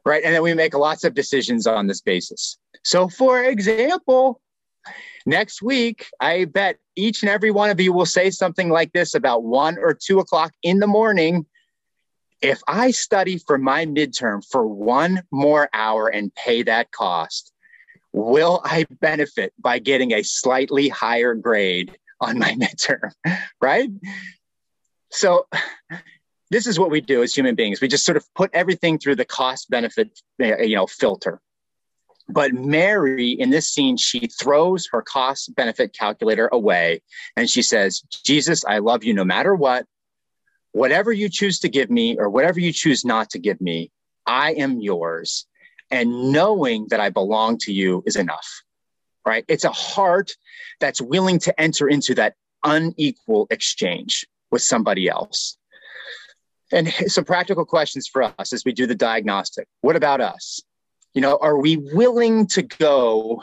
Right. 0.05 0.23
And 0.25 0.33
then 0.33 0.43
we 0.43 0.55
make 0.55 0.73
lots 0.73 1.02
of 1.02 1.14
decisions 1.14 1.66
on 1.66 1.88
this 1.88 2.00
basis. 2.00 2.59
So, 2.85 3.09
for 3.09 3.43
example, 3.43 4.40
next 5.26 5.62
week, 5.62 6.07
I 6.21 6.45
bet 6.45 6.78
each 6.95 7.23
and 7.23 7.31
every 7.31 7.50
one 7.50 7.71
of 7.71 7.81
you 7.81 7.93
will 7.93 8.07
say 8.07 8.31
something 8.31 8.69
like 8.69 8.93
this 8.93 9.14
about 9.14 9.43
one 9.43 9.78
or 9.78 9.95
two 9.95 10.21
o'clock 10.21 10.52
in 10.62 10.78
the 10.78 10.87
morning. 10.87 11.45
If 12.40 12.61
I 12.69 12.93
study 12.93 13.38
for 13.38 13.59
my 13.59 13.87
midterm 13.87 14.45
for 14.49 14.64
one 14.64 15.23
more 15.33 15.69
hour 15.73 16.07
and 16.07 16.33
pay 16.37 16.62
that 16.62 16.93
cost, 16.93 17.52
will 18.16 18.62
I 18.64 18.87
benefit 19.02 19.52
by 19.58 19.78
getting 19.78 20.12
a 20.12 20.23
slightly 20.23 20.88
higher 20.88 21.35
grade 21.35 21.96
on 22.20 22.38
my 22.38 22.52
midterm? 22.61 23.12
right? 23.61 23.90
So, 25.11 25.46
this 26.50 26.66
is 26.66 26.78
what 26.78 26.90
we 26.90 27.00
do 27.00 27.23
as 27.23 27.35
human 27.35 27.54
beings. 27.54 27.80
We 27.80 27.88
just 27.88 28.06
sort 28.06 28.16
of 28.16 28.25
put 28.35 28.50
everything 28.54 28.99
through 28.99 29.16
the 29.16 29.25
cost 29.25 29.68
benefit, 29.68 30.18
you 30.38 30.76
know, 30.76 30.87
filter. 30.87 31.40
But 32.28 32.54
Mary 32.54 33.32
in 33.32 33.50
this 33.50 33.68
scene, 33.68 33.96
she 33.96 34.28
throws 34.28 34.88
her 34.92 35.02
cost 35.02 35.54
benefit 35.54 35.92
calculator 35.92 36.49
away 36.50 37.02
and 37.37 37.49
she 37.49 37.62
says, 37.62 38.00
Jesus, 38.25 38.64
I 38.64 38.78
love 38.78 39.04
you 39.04 39.14
no 39.14 39.25
matter 39.25 39.54
what. 39.54 39.87
Whatever 40.73 41.12
you 41.12 41.28
choose 41.28 41.61
to 41.61 41.68
give 41.68 41.90
me 41.90 42.16
or 42.18 42.28
whatever 42.28 42.58
you 42.58 42.73
choose 42.73 43.04
not 43.04 43.30
to 43.30 43.38
give 43.38 43.61
me, 43.61 43.90
I 44.26 44.52
am 44.54 44.80
yours 44.80 45.46
and 45.90 46.33
knowing 46.33 46.87
that 46.90 47.00
I 47.00 47.11
belong 47.11 47.59
to 47.59 47.73
you 47.73 48.02
is 48.07 48.16
enough, 48.16 48.62
right? 49.25 49.45
It's 49.49 49.64
a 49.64 49.71
heart 49.71 50.33
that's 50.81 51.00
willing 51.00 51.38
to 51.40 51.61
enter 51.61 51.88
into 51.88 52.14
that 52.16 52.35
unequal 52.64 53.47
exchange 53.50 54.26
with 54.50 54.62
somebody 54.62 55.09
else. 55.09 55.57
And 56.73 56.88
some 57.07 57.25
practical 57.25 57.64
questions 57.64 58.09
for 58.09 58.23
us 58.23 58.52
as 58.52 58.64
we 58.64 58.73
do 58.73 58.87
the 58.87 58.95
diagnostic. 58.95 59.69
What 59.81 59.97
about 59.97 60.21
us? 60.21 60.61
You 61.14 61.23
know, 61.23 61.38
are 61.40 61.59
we 61.59 61.76
willing 61.76 62.47
to 62.49 62.62
go 62.62 63.43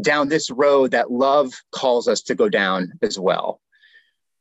down 0.00 0.28
this 0.28 0.50
road 0.50 0.92
that 0.92 1.10
love 1.10 1.52
calls 1.72 2.08
us 2.08 2.22
to 2.22 2.34
go 2.34 2.48
down 2.48 2.92
as 3.02 3.18
well? 3.18 3.60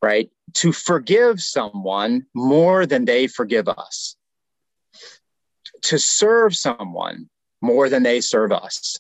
Right? 0.02 0.30
To 0.56 0.72
forgive 0.72 1.42
someone 1.42 2.28
more 2.36 2.86
than 2.86 3.06
they 3.06 3.26
forgive 3.26 3.68
us 3.68 4.17
to 5.84 6.00
serve 6.00 6.56
someone 6.56 7.30
more 7.62 7.90
than 7.90 8.04
they 8.04 8.22
serve 8.22 8.52
us, 8.52 8.98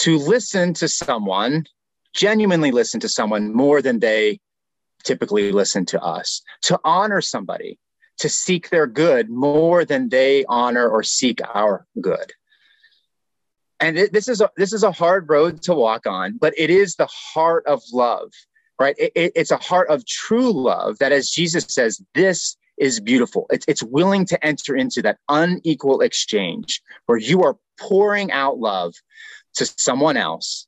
to 0.00 0.18
listen 0.18 0.74
to 0.74 0.88
someone, 0.88 1.66
genuinely 2.14 2.70
listen 2.70 3.00
to 3.00 3.08
someone 3.08 3.52
more 3.52 3.82
than 3.82 3.98
they 3.98 4.38
typically 5.04 5.52
listen 5.52 5.84
to 5.86 6.00
us, 6.00 6.42
to 6.62 6.78
honor 6.84 7.20
somebody, 7.20 7.78
to 8.18 8.28
seek 8.28 8.70
their 8.70 8.86
good 8.86 9.30
more 9.30 9.84
than 9.84 10.08
they 10.08 10.44
honor 10.48 10.88
or 10.88 11.02
seek 11.02 11.40
our 11.54 11.86
good. 12.00 12.32
And 13.80 13.96
it, 13.96 14.12
this 14.12 14.28
is 14.28 14.40
a, 14.40 14.50
this 14.56 14.72
is 14.72 14.82
a 14.82 14.92
hard 14.92 15.28
road 15.28 15.62
to 15.62 15.74
walk 15.74 16.06
on, 16.06 16.36
but 16.36 16.52
it 16.56 16.68
is 16.68 16.96
the 16.96 17.06
heart 17.06 17.64
of 17.66 17.80
love, 17.92 18.32
right? 18.78 18.96
It, 18.98 19.12
it, 19.14 19.32
it's 19.36 19.52
a 19.52 19.56
heart 19.56 19.88
of 19.88 20.04
true 20.04 20.52
love 20.52 20.98
that, 20.98 21.12
as 21.12 21.30
Jesus 21.30 21.66
says, 21.68 22.02
this 22.14 22.56
is 22.80 23.00
beautiful. 23.00 23.46
It's, 23.50 23.64
it's 23.68 23.82
willing 23.82 24.24
to 24.26 24.44
enter 24.44 24.74
into 24.76 25.02
that 25.02 25.18
unequal 25.28 26.00
exchange 26.00 26.82
where 27.06 27.18
you 27.18 27.42
are 27.42 27.56
pouring 27.78 28.30
out 28.32 28.58
love 28.58 28.94
to 29.54 29.66
someone 29.66 30.16
else 30.16 30.66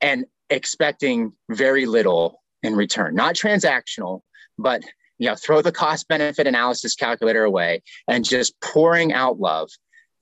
and 0.00 0.26
expecting 0.50 1.32
very 1.50 1.86
little 1.86 2.42
in 2.62 2.74
return. 2.74 3.14
Not 3.14 3.34
transactional, 3.34 4.20
but 4.58 4.82
you 5.18 5.28
know, 5.28 5.34
throw 5.34 5.62
the 5.62 5.72
cost 5.72 6.08
benefit 6.08 6.46
analysis 6.46 6.94
calculator 6.94 7.44
away 7.44 7.82
and 8.06 8.24
just 8.24 8.60
pouring 8.60 9.12
out 9.12 9.40
love 9.40 9.70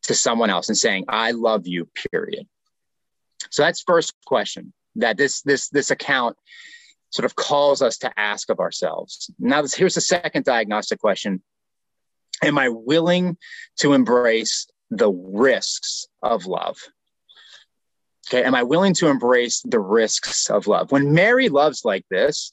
to 0.04 0.14
someone 0.14 0.50
else 0.50 0.68
and 0.68 0.78
saying, 0.78 1.04
I 1.08 1.32
love 1.32 1.66
you, 1.66 1.88
period. 2.12 2.46
So 3.50 3.62
that's 3.62 3.82
first 3.82 4.14
question 4.26 4.72
that 4.96 5.16
this 5.16 5.42
this 5.42 5.68
this 5.70 5.90
account 5.90 6.36
sort 7.10 7.24
of 7.24 7.36
calls 7.36 7.82
us 7.82 7.98
to 7.98 8.12
ask 8.18 8.50
of 8.50 8.60
ourselves. 8.60 9.30
Now, 9.38 9.62
this, 9.62 9.74
here's 9.74 9.94
the 9.94 10.00
second 10.00 10.44
diagnostic 10.44 11.00
question 11.00 11.42
Am 12.42 12.58
I 12.58 12.68
willing 12.68 13.36
to 13.78 13.92
embrace 13.92 14.66
the 14.90 15.10
risks 15.10 16.06
of 16.22 16.46
love? 16.46 16.76
Okay, 18.28 18.42
am 18.42 18.54
I 18.54 18.62
willing 18.62 18.94
to 18.94 19.08
embrace 19.08 19.60
the 19.64 19.78
risks 19.78 20.48
of 20.50 20.66
love? 20.66 20.90
When 20.90 21.12
Mary 21.12 21.48
loves 21.48 21.84
like 21.84 22.04
this, 22.10 22.52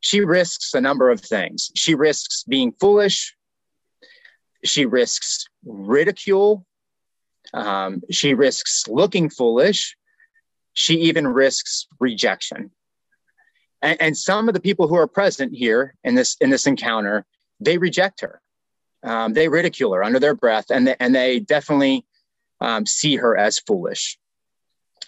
she 0.00 0.20
risks 0.20 0.74
a 0.74 0.80
number 0.80 1.08
of 1.10 1.20
things. 1.20 1.70
She 1.74 1.94
risks 1.94 2.44
being 2.44 2.72
foolish, 2.72 3.34
she 4.64 4.86
risks 4.86 5.46
ridicule, 5.64 6.66
um, 7.54 8.02
she 8.10 8.34
risks 8.34 8.84
looking 8.88 9.30
foolish, 9.30 9.96
she 10.74 11.02
even 11.02 11.26
risks 11.26 11.86
rejection 12.00 12.70
and, 13.84 14.00
and, 14.00 14.16
some 14.16 14.48
of 14.48 14.54
the 14.54 14.60
people 14.60 14.88
who 14.88 14.96
are 14.96 15.06
present 15.06 15.54
here 15.54 15.94
in 16.02 16.14
this 16.14 16.36
in 16.40 16.50
this 16.50 16.66
encounter 16.66 17.24
they 17.60 17.78
reject 17.78 18.20
her. 18.20 18.40
Um, 19.02 19.34
they 19.34 19.48
ridicule 19.48 19.92
her 19.92 20.02
under 20.02 20.18
their 20.18 20.34
breath 20.34 20.66
and 20.70 20.86
they, 20.86 20.96
and 20.98 21.14
they 21.14 21.38
definitely 21.38 22.04
um, 22.60 22.86
see 22.86 23.16
her 23.16 23.36
as 23.36 23.58
foolish. 23.58 24.18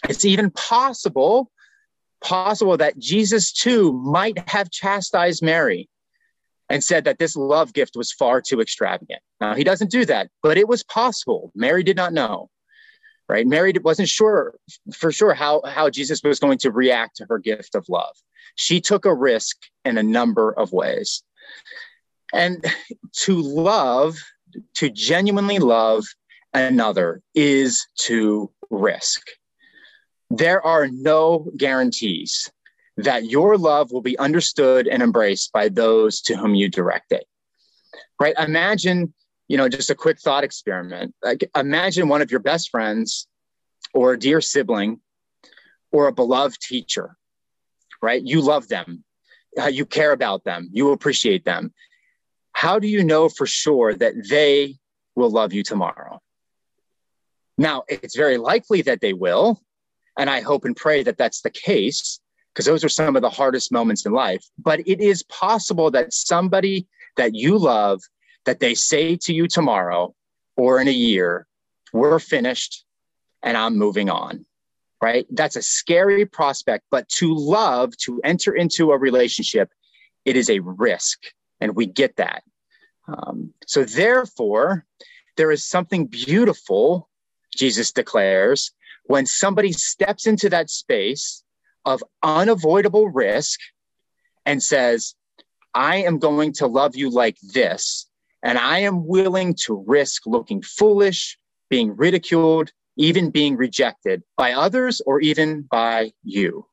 It's 0.07 0.25
even 0.25 0.51
possible 0.51 1.51
possible 2.19 2.77
that 2.77 2.97
jesus 2.97 3.51
too 3.51 3.93
might 3.93 4.49
have 4.49 4.71
chastised 4.71 5.43
mary 5.43 5.87
and 6.67 6.83
said 6.83 7.03
that 7.03 7.19
this 7.19 7.35
love 7.35 7.73
gift 7.73 7.95
was 7.95 8.11
far 8.11 8.41
too 8.41 8.59
extravagant. 8.59 9.21
Now 9.39 9.53
he 9.53 9.63
doesn't 9.63 9.91
do 9.91 10.03
that 10.05 10.29
but 10.41 10.57
it 10.57 10.67
was 10.67 10.83
possible. 10.83 11.51
Mary 11.53 11.83
did 11.83 11.95
not 11.95 12.13
know 12.13 12.49
right 13.29 13.47
mary 13.47 13.73
wasn't 13.83 14.07
sure 14.07 14.55
for 14.93 15.11
sure 15.11 15.33
how 15.33 15.61
how 15.65 15.89
jesus 15.89 16.21
was 16.23 16.39
going 16.39 16.57
to 16.57 16.71
react 16.71 17.17
to 17.17 17.25
her 17.29 17.39
gift 17.39 17.75
of 17.75 17.85
love 17.89 18.15
she 18.57 18.81
took 18.81 19.05
a 19.05 19.13
risk 19.13 19.55
in 19.85 19.97
a 19.97 20.03
number 20.03 20.51
of 20.51 20.73
ways. 20.73 21.23
And 22.33 22.65
to 23.21 23.39
love, 23.39 24.17
to 24.75 24.89
genuinely 24.89 25.59
love 25.59 26.03
another 26.53 27.21
is 27.35 27.85
to 27.99 28.51
risk. 28.69 29.21
There 30.29 30.61
are 30.65 30.87
no 30.91 31.51
guarantees 31.55 32.49
that 32.97 33.25
your 33.25 33.57
love 33.57 33.91
will 33.91 34.01
be 34.01 34.17
understood 34.17 34.87
and 34.87 35.03
embraced 35.03 35.53
by 35.53 35.69
those 35.69 36.19
to 36.21 36.35
whom 36.35 36.55
you 36.55 36.67
direct 36.67 37.11
it. 37.11 37.25
Right? 38.19 38.35
Imagine, 38.39 39.13
you 39.47 39.57
know, 39.57 39.69
just 39.69 39.89
a 39.89 39.95
quick 39.95 40.19
thought 40.19 40.43
experiment. 40.43 41.13
Like 41.23 41.49
imagine 41.55 42.07
one 42.07 42.21
of 42.21 42.31
your 42.31 42.39
best 42.39 42.69
friends 42.69 43.27
or 43.93 44.13
a 44.13 44.19
dear 44.19 44.41
sibling 44.41 44.99
or 45.91 46.07
a 46.07 46.13
beloved 46.13 46.59
teacher, 46.61 47.15
right? 48.01 48.21
You 48.23 48.41
love 48.41 48.67
them, 48.67 49.03
uh, 49.59 49.67
you 49.67 49.85
care 49.85 50.11
about 50.11 50.43
them, 50.43 50.69
you 50.71 50.91
appreciate 50.91 51.45
them. 51.45 51.73
How 52.51 52.79
do 52.79 52.87
you 52.87 53.03
know 53.03 53.29
for 53.29 53.45
sure 53.45 53.93
that 53.93 54.13
they 54.29 54.75
will 55.15 55.29
love 55.29 55.53
you 55.53 55.63
tomorrow? 55.63 56.19
Now, 57.57 57.83
it's 57.87 58.15
very 58.15 58.37
likely 58.37 58.81
that 58.83 59.01
they 59.01 59.13
will. 59.13 59.61
And 60.17 60.29
I 60.29 60.41
hope 60.41 60.65
and 60.65 60.75
pray 60.75 61.03
that 61.03 61.17
that's 61.17 61.41
the 61.41 61.49
case 61.49 62.19
because 62.53 62.65
those 62.65 62.83
are 62.83 62.89
some 62.89 63.15
of 63.15 63.21
the 63.21 63.29
hardest 63.29 63.71
moments 63.71 64.05
in 64.05 64.11
life. 64.11 64.43
But 64.57 64.79
it 64.87 64.99
is 64.99 65.23
possible 65.23 65.91
that 65.91 66.13
somebody 66.13 66.87
that 67.15 67.35
you 67.35 67.57
love, 67.57 68.01
that 68.47 68.61
they 68.61 68.73
say 68.73 69.17
to 69.17 69.33
you 69.33 69.45
tomorrow 69.45 70.15
or 70.55 70.79
in 70.79 70.87
a 70.87 70.91
year, 70.91 71.45
we're 71.91 72.17
finished 72.17 72.85
and 73.43 73.57
I'm 73.57 73.77
moving 73.77 74.09
on, 74.09 74.45
right? 75.01 75.27
That's 75.29 75.57
a 75.57 75.61
scary 75.61 76.25
prospect. 76.25 76.85
But 76.89 77.09
to 77.09 77.35
love, 77.35 77.95
to 77.97 78.21
enter 78.23 78.55
into 78.55 78.91
a 78.91 78.97
relationship, 78.97 79.69
it 80.23 80.37
is 80.37 80.49
a 80.49 80.59
risk. 80.59 81.19
And 81.59 81.75
we 81.75 81.87
get 81.87 82.15
that. 82.15 82.43
Um, 83.07 83.53
so, 83.65 83.83
therefore, 83.83 84.85
there 85.35 85.51
is 85.51 85.63
something 85.63 86.07
beautiful, 86.07 87.09
Jesus 87.53 87.91
declares, 87.91 88.71
when 89.05 89.25
somebody 89.25 89.73
steps 89.73 90.25
into 90.25 90.49
that 90.49 90.69
space 90.69 91.43
of 91.85 92.03
unavoidable 92.23 93.09
risk 93.09 93.59
and 94.45 94.63
says, 94.63 95.15
I 95.73 95.97
am 95.97 96.19
going 96.19 96.53
to 96.53 96.67
love 96.67 96.95
you 96.95 97.09
like 97.09 97.37
this, 97.41 98.06
and 98.43 98.57
I 98.57 98.79
am 98.79 99.05
willing 99.05 99.55
to 99.65 99.83
risk 99.87 100.25
looking 100.25 100.61
foolish, 100.61 101.37
being 101.69 101.95
ridiculed, 101.95 102.71
even 102.95 103.29
being 103.29 103.57
rejected 103.57 104.23
by 104.35 104.53
others 104.53 105.01
or 105.05 105.19
even 105.21 105.63
by 105.63 106.11
you. 106.23 106.65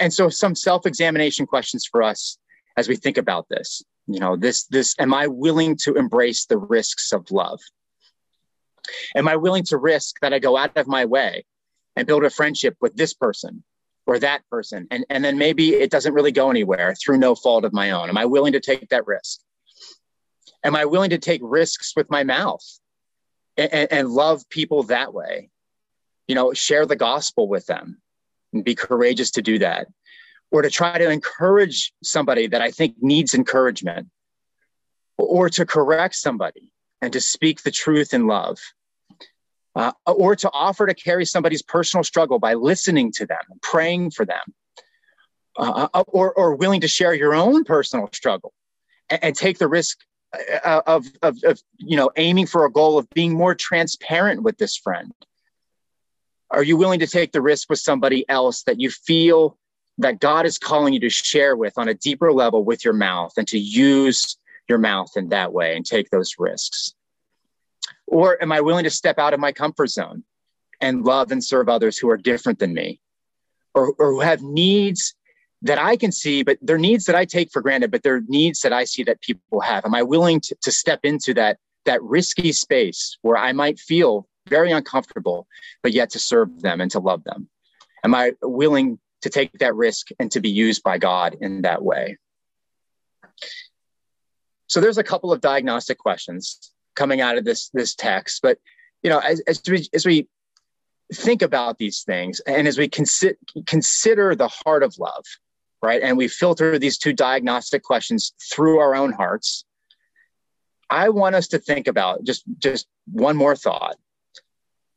And 0.00 0.12
so, 0.12 0.28
some 0.28 0.54
self 0.54 0.86
examination 0.86 1.46
questions 1.46 1.86
for 1.90 2.02
us 2.02 2.38
as 2.76 2.88
we 2.88 2.96
think 2.96 3.18
about 3.18 3.48
this. 3.48 3.82
You 4.06 4.18
know, 4.18 4.36
this, 4.36 4.64
this, 4.64 4.96
am 4.98 5.14
I 5.14 5.28
willing 5.28 5.76
to 5.82 5.94
embrace 5.94 6.46
the 6.46 6.58
risks 6.58 7.12
of 7.12 7.30
love? 7.30 7.60
Am 9.14 9.28
I 9.28 9.36
willing 9.36 9.64
to 9.64 9.78
risk 9.78 10.16
that 10.20 10.32
I 10.32 10.38
go 10.38 10.56
out 10.56 10.76
of 10.76 10.88
my 10.88 11.04
way 11.04 11.44
and 11.94 12.06
build 12.06 12.24
a 12.24 12.30
friendship 12.30 12.76
with 12.80 12.96
this 12.96 13.14
person 13.14 13.62
or 14.06 14.18
that 14.18 14.42
person? 14.50 14.86
And, 14.90 15.04
and 15.10 15.24
then 15.24 15.38
maybe 15.38 15.74
it 15.74 15.90
doesn't 15.90 16.14
really 16.14 16.32
go 16.32 16.50
anywhere 16.50 16.94
through 16.94 17.18
no 17.18 17.34
fault 17.34 17.64
of 17.64 17.72
my 17.72 17.90
own. 17.90 18.08
Am 18.08 18.18
I 18.18 18.26
willing 18.26 18.52
to 18.52 18.60
take 18.60 18.88
that 18.88 19.06
risk? 19.06 19.40
Am 20.64 20.76
I 20.76 20.84
willing 20.84 21.10
to 21.10 21.18
take 21.18 21.40
risks 21.42 21.92
with 21.96 22.10
my 22.10 22.24
mouth 22.24 22.64
and, 23.56 23.92
and 23.92 24.08
love 24.08 24.48
people 24.48 24.84
that 24.84 25.14
way? 25.14 25.50
You 26.28 26.34
know, 26.34 26.52
share 26.52 26.86
the 26.86 26.96
gospel 26.96 27.48
with 27.48 27.66
them 27.66 28.00
and 28.52 28.64
be 28.64 28.74
courageous 28.74 29.32
to 29.32 29.42
do 29.42 29.58
that. 29.60 29.86
Or 30.52 30.62
to 30.62 30.70
try 30.70 30.98
to 30.98 31.08
encourage 31.08 31.92
somebody 32.02 32.48
that 32.48 32.60
I 32.60 32.72
think 32.72 32.96
needs 33.00 33.34
encouragement, 33.34 34.08
or 35.16 35.48
to 35.50 35.64
correct 35.64 36.16
somebody 36.16 36.72
and 37.00 37.12
to 37.12 37.20
speak 37.20 37.62
the 37.62 37.70
truth 37.70 38.12
in 38.12 38.26
love, 38.26 38.58
uh, 39.76 39.92
or 40.06 40.34
to 40.36 40.50
offer 40.52 40.86
to 40.86 40.94
carry 40.94 41.24
somebody's 41.24 41.62
personal 41.62 42.04
struggle 42.04 42.38
by 42.38 42.54
listening 42.54 43.12
to 43.12 43.26
them, 43.26 43.38
praying 43.62 44.10
for 44.10 44.24
them, 44.24 44.42
uh, 45.58 45.88
uh, 45.92 46.04
or, 46.08 46.32
or 46.34 46.54
willing 46.56 46.80
to 46.80 46.88
share 46.88 47.14
your 47.14 47.34
own 47.34 47.64
personal 47.64 48.08
struggle 48.12 48.52
and, 49.08 49.22
and 49.24 49.36
take 49.36 49.58
the 49.58 49.68
risk 49.68 49.98
uh, 50.64 50.82
of, 50.86 51.06
of, 51.22 51.36
of, 51.44 51.60
you 51.78 51.96
know, 51.96 52.10
aiming 52.16 52.46
for 52.46 52.64
a 52.64 52.72
goal 52.72 52.98
of 52.98 53.08
being 53.10 53.34
more 53.34 53.54
transparent 53.54 54.42
with 54.42 54.58
this 54.58 54.76
friend. 54.76 55.12
Are 56.50 56.62
you 56.64 56.76
willing 56.76 57.00
to 57.00 57.06
take 57.06 57.32
the 57.32 57.42
risk 57.42 57.70
with 57.70 57.78
somebody 57.78 58.28
else 58.28 58.64
that 58.64 58.80
you 58.80 58.90
feel 58.90 59.56
that 59.98 60.18
God 60.18 60.46
is 60.46 60.58
calling 60.58 60.94
you 60.94 61.00
to 61.00 61.10
share 61.10 61.56
with 61.56 61.74
on 61.76 61.88
a 61.88 61.94
deeper 61.94 62.32
level 62.32 62.64
with 62.64 62.84
your 62.84 62.94
mouth 62.94 63.32
and 63.36 63.46
to 63.48 63.58
use 63.58 64.36
your 64.68 64.78
mouth 64.78 65.10
in 65.16 65.28
that 65.28 65.52
way 65.52 65.76
and 65.76 65.86
take 65.86 66.10
those 66.10 66.34
risks? 66.38 66.94
Or 68.10 68.42
am 68.42 68.50
I 68.50 68.60
willing 68.60 68.84
to 68.84 68.90
step 68.90 69.18
out 69.18 69.34
of 69.34 69.40
my 69.40 69.52
comfort 69.52 69.88
zone 69.88 70.24
and 70.80 71.04
love 71.04 71.30
and 71.30 71.42
serve 71.42 71.68
others 71.68 71.96
who 71.96 72.10
are 72.10 72.16
different 72.16 72.58
than 72.58 72.74
me 72.74 73.00
or, 73.72 73.94
or 73.98 74.12
who 74.12 74.20
have 74.20 74.42
needs 74.42 75.14
that 75.62 75.78
I 75.78 75.96
can 75.96 76.10
see, 76.10 76.42
but 76.42 76.58
they're 76.60 76.76
needs 76.76 77.04
that 77.04 77.14
I 77.14 77.24
take 77.24 77.52
for 77.52 77.62
granted, 77.62 77.92
but 77.92 78.02
they're 78.02 78.22
needs 78.26 78.62
that 78.62 78.72
I 78.72 78.84
see 78.84 79.04
that 79.04 79.20
people 79.20 79.60
have? 79.60 79.84
Am 79.84 79.94
I 79.94 80.02
willing 80.02 80.40
to, 80.40 80.56
to 80.62 80.72
step 80.72 81.00
into 81.04 81.34
that, 81.34 81.58
that 81.84 82.02
risky 82.02 82.50
space 82.50 83.16
where 83.22 83.36
I 83.36 83.52
might 83.52 83.78
feel 83.78 84.26
very 84.48 84.72
uncomfortable, 84.72 85.46
but 85.82 85.92
yet 85.92 86.10
to 86.10 86.18
serve 86.18 86.62
them 86.62 86.80
and 86.80 86.90
to 86.90 86.98
love 86.98 87.22
them? 87.22 87.48
Am 88.02 88.12
I 88.14 88.32
willing 88.42 88.98
to 89.22 89.30
take 89.30 89.52
that 89.60 89.76
risk 89.76 90.08
and 90.18 90.32
to 90.32 90.40
be 90.40 90.50
used 90.50 90.82
by 90.82 90.98
God 90.98 91.36
in 91.40 91.62
that 91.62 91.82
way? 91.84 92.16
So 94.66 94.80
there's 94.80 94.98
a 94.98 95.04
couple 95.04 95.32
of 95.32 95.40
diagnostic 95.40 95.98
questions 95.98 96.72
coming 97.00 97.22
out 97.22 97.38
of 97.38 97.44
this 97.44 97.70
this 97.72 97.94
text, 97.94 98.42
but 98.42 98.58
you 99.02 99.08
know, 99.08 99.20
as, 99.20 99.40
as 99.46 99.62
we 99.66 99.88
as 99.94 100.04
we 100.04 100.28
think 101.14 101.40
about 101.40 101.78
these 101.78 102.02
things 102.02 102.40
and 102.40 102.68
as 102.68 102.76
we 102.76 102.88
consider 102.88 103.38
consider 103.66 104.34
the 104.34 104.48
heart 104.48 104.82
of 104.82 104.98
love, 104.98 105.24
right, 105.82 106.02
and 106.02 106.18
we 106.18 106.28
filter 106.28 106.78
these 106.78 106.98
two 106.98 107.14
diagnostic 107.14 107.82
questions 107.82 108.34
through 108.52 108.80
our 108.80 108.94
own 108.94 109.12
hearts, 109.12 109.64
I 110.90 111.08
want 111.08 111.34
us 111.36 111.48
to 111.48 111.58
think 111.58 111.88
about 111.88 112.22
just 112.22 112.44
just 112.58 112.86
one 113.06 113.36
more 113.36 113.56
thought. 113.56 113.96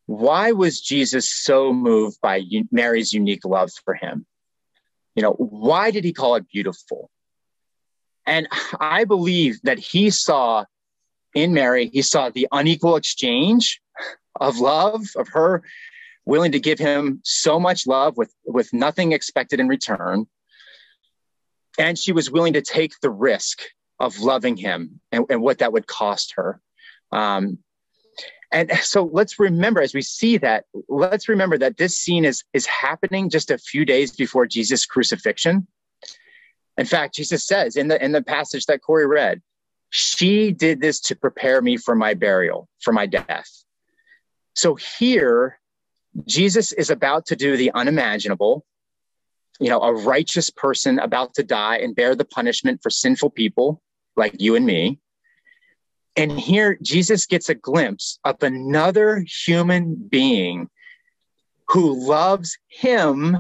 Why 0.06 0.52
was 0.52 0.82
Jesus 0.82 1.30
so 1.30 1.72
moved 1.72 2.20
by 2.22 2.44
Mary's 2.70 3.14
unique 3.14 3.46
love 3.46 3.72
for 3.86 3.94
him? 3.94 4.26
You 5.16 5.24
know, 5.24 5.32
why 5.32 5.92
did 5.92 6.04
he 6.04 6.12
call 6.12 6.36
it 6.36 6.50
beautiful? 6.52 7.10
And 8.26 8.50
I 8.78 9.06
believe 9.06 9.62
that 9.64 9.80
he 9.80 10.10
saw 10.10 10.66
in 11.34 11.54
Mary, 11.54 11.90
he 11.92 12.02
saw 12.02 12.30
the 12.30 12.48
unequal 12.52 12.96
exchange 12.96 13.82
of 14.40 14.60
love, 14.60 15.06
of 15.16 15.30
her 15.30 15.64
willing 16.26 16.54
to 16.54 16.60
give 16.60 16.80
him 16.80 17.20
so 17.24 17.60
much 17.60 17.86
love 17.86 18.18
with, 18.18 18.34
with 18.46 18.74
nothing 18.74 19.12
expected 19.12 19.60
in 19.60 19.68
return. 19.68 20.26
And 21.78 21.98
she 21.98 22.12
was 22.12 22.32
willing 22.32 22.54
to 22.54 22.62
take 22.62 23.00
the 23.02 23.10
risk 23.10 23.62
of 24.00 24.20
loving 24.20 24.58
him 24.58 25.00
and, 25.12 25.26
and 25.30 25.42
what 25.42 25.60
that 25.60 25.74
would 25.74 25.88
cost 25.88 26.34
her. 26.38 26.62
Um, 27.12 27.60
and 28.52 28.72
so 28.82 29.10
let's 29.12 29.40
remember 29.40 29.82
as 29.82 29.94
we 29.94 30.04
see 30.04 30.38
that, 30.38 30.66
let's 30.88 31.28
remember 31.28 31.58
that 31.58 31.78
this 31.78 31.98
scene 31.98 32.26
is, 32.26 32.44
is 32.54 32.68
happening 32.68 33.30
just 33.30 33.50
a 33.50 33.58
few 33.58 33.86
days 33.86 34.12
before 34.12 34.46
Jesus' 34.46 34.86
crucifixion. 34.86 35.68
In 36.78 36.86
fact, 36.86 37.16
Jesus 37.16 37.46
says 37.46 37.76
in 37.76 37.88
the 37.88 38.04
in 38.04 38.14
the 38.14 38.24
passage 38.24 38.66
that 38.66 38.82
Corey 38.82 39.06
read, 39.06 39.42
she 39.94 40.52
did 40.52 40.82
this 40.82 41.00
to 41.00 41.16
prepare 41.16 41.62
me 41.62 41.78
for 41.78 41.96
my 41.96 42.16
burial, 42.16 42.68
for 42.82 42.92
my 42.92 43.06
death. 43.06 43.48
So 44.56 44.74
here, 44.74 45.60
Jesus 46.26 46.72
is 46.72 46.90
about 46.90 47.28
to 47.28 47.36
do 47.36 47.56
the 47.58 47.72
unimaginable, 47.74 48.66
you 49.60 49.70
know, 49.70 49.82
a 49.82 49.94
righteous 49.94 50.50
person 50.50 50.98
about 50.98 51.36
to 51.36 51.44
die 51.44 51.78
and 51.78 51.96
bear 51.96 52.16
the 52.16 52.26
punishment 52.26 52.82
for 52.82 52.90
sinful 52.90 53.30
people 53.30 53.84
like 54.16 54.42
you 54.42 54.56
and 54.56 54.66
me. 54.66 55.00
And 56.16 56.40
here, 56.40 56.76
Jesus 56.82 57.28
gets 57.28 57.50
a 57.50 57.56
glimpse 57.56 58.18
of 58.24 58.42
another 58.42 59.24
human 59.46 59.94
being 59.94 60.72
who 61.68 62.08
loves 62.08 62.58
him 62.68 63.38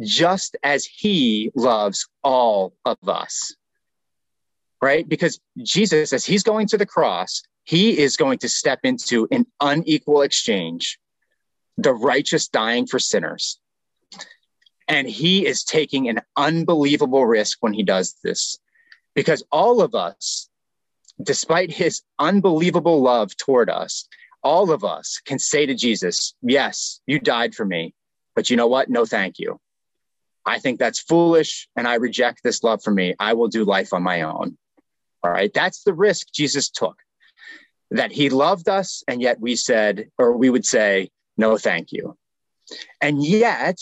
just 0.00 0.56
as 0.64 0.84
he 0.84 1.52
loves 1.54 2.08
all 2.24 2.74
of 2.84 2.98
us. 3.08 3.54
Right? 4.86 5.08
Because 5.08 5.40
Jesus, 5.64 6.12
as 6.12 6.24
he's 6.24 6.44
going 6.44 6.68
to 6.68 6.78
the 6.78 6.86
cross, 6.86 7.42
he 7.64 7.98
is 7.98 8.16
going 8.16 8.38
to 8.38 8.48
step 8.48 8.78
into 8.84 9.26
an 9.32 9.44
unequal 9.60 10.22
exchange, 10.22 11.00
the 11.76 11.92
righteous 11.92 12.46
dying 12.46 12.86
for 12.86 13.00
sinners. 13.00 13.58
And 14.86 15.08
he 15.08 15.44
is 15.44 15.64
taking 15.64 16.08
an 16.08 16.20
unbelievable 16.36 17.26
risk 17.26 17.58
when 17.62 17.72
he 17.72 17.82
does 17.82 18.14
this 18.22 18.58
because 19.16 19.42
all 19.50 19.82
of 19.82 19.96
us, 19.96 20.48
despite 21.20 21.72
his 21.72 22.02
unbelievable 22.20 23.02
love 23.02 23.36
toward 23.36 23.68
us, 23.68 24.06
all 24.44 24.70
of 24.70 24.84
us 24.84 25.20
can 25.24 25.40
say 25.40 25.66
to 25.66 25.74
Jesus, 25.74 26.32
Yes, 26.42 27.00
you 27.08 27.18
died 27.18 27.56
for 27.56 27.64
me, 27.64 27.92
but 28.36 28.50
you 28.50 28.56
know 28.56 28.68
what? 28.68 28.88
No, 28.88 29.04
thank 29.04 29.40
you. 29.40 29.58
I 30.44 30.60
think 30.60 30.78
that's 30.78 31.00
foolish 31.00 31.68
and 31.74 31.88
I 31.88 31.94
reject 31.96 32.44
this 32.44 32.62
love 32.62 32.84
for 32.84 32.92
me. 32.92 33.16
I 33.18 33.32
will 33.32 33.48
do 33.48 33.64
life 33.64 33.92
on 33.92 34.04
my 34.04 34.22
own. 34.22 34.56
All 35.26 35.32
right. 35.32 35.52
That's 35.52 35.82
the 35.82 35.92
risk 35.92 36.28
Jesus 36.32 36.70
took 36.70 37.02
that 37.90 38.12
he 38.12 38.30
loved 38.30 38.68
us. 38.68 39.02
And 39.08 39.20
yet 39.20 39.40
we 39.40 39.56
said, 39.56 40.06
or 40.18 40.36
we 40.36 40.50
would 40.50 40.64
say, 40.64 41.10
no, 41.36 41.58
thank 41.58 41.90
you. 41.90 42.16
And 43.00 43.24
yet, 43.24 43.76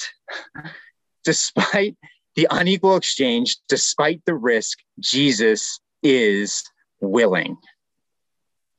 despite 1.25 1.99
the 2.35 2.49
unequal 2.51 2.97
exchange, 2.97 3.59
despite 3.69 4.23
the 4.25 4.35
risk, 4.35 4.79
Jesus 5.01 5.79
is 6.03 6.65
willing. 7.03 7.59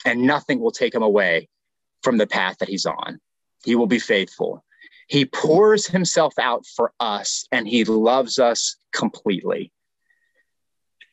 And 0.04 0.23
nothing 0.23 0.60
will 0.60 0.71
take 0.71 0.95
him 0.95 1.04
away 1.04 1.49
from 2.01 2.17
the 2.17 2.25
path 2.25 2.58
that 2.58 2.69
he's 2.69 2.88
on. 2.88 3.19
He 3.63 3.75
will 3.75 3.86
be 3.86 3.99
faithful. 3.99 4.63
He 5.08 5.25
pours 5.25 5.86
himself 5.86 6.34
out 6.39 6.65
for 6.65 6.93
us 6.99 7.45
and 7.51 7.67
he 7.67 7.86
loves 7.86 8.39
us 8.39 8.75
completely. 8.91 9.71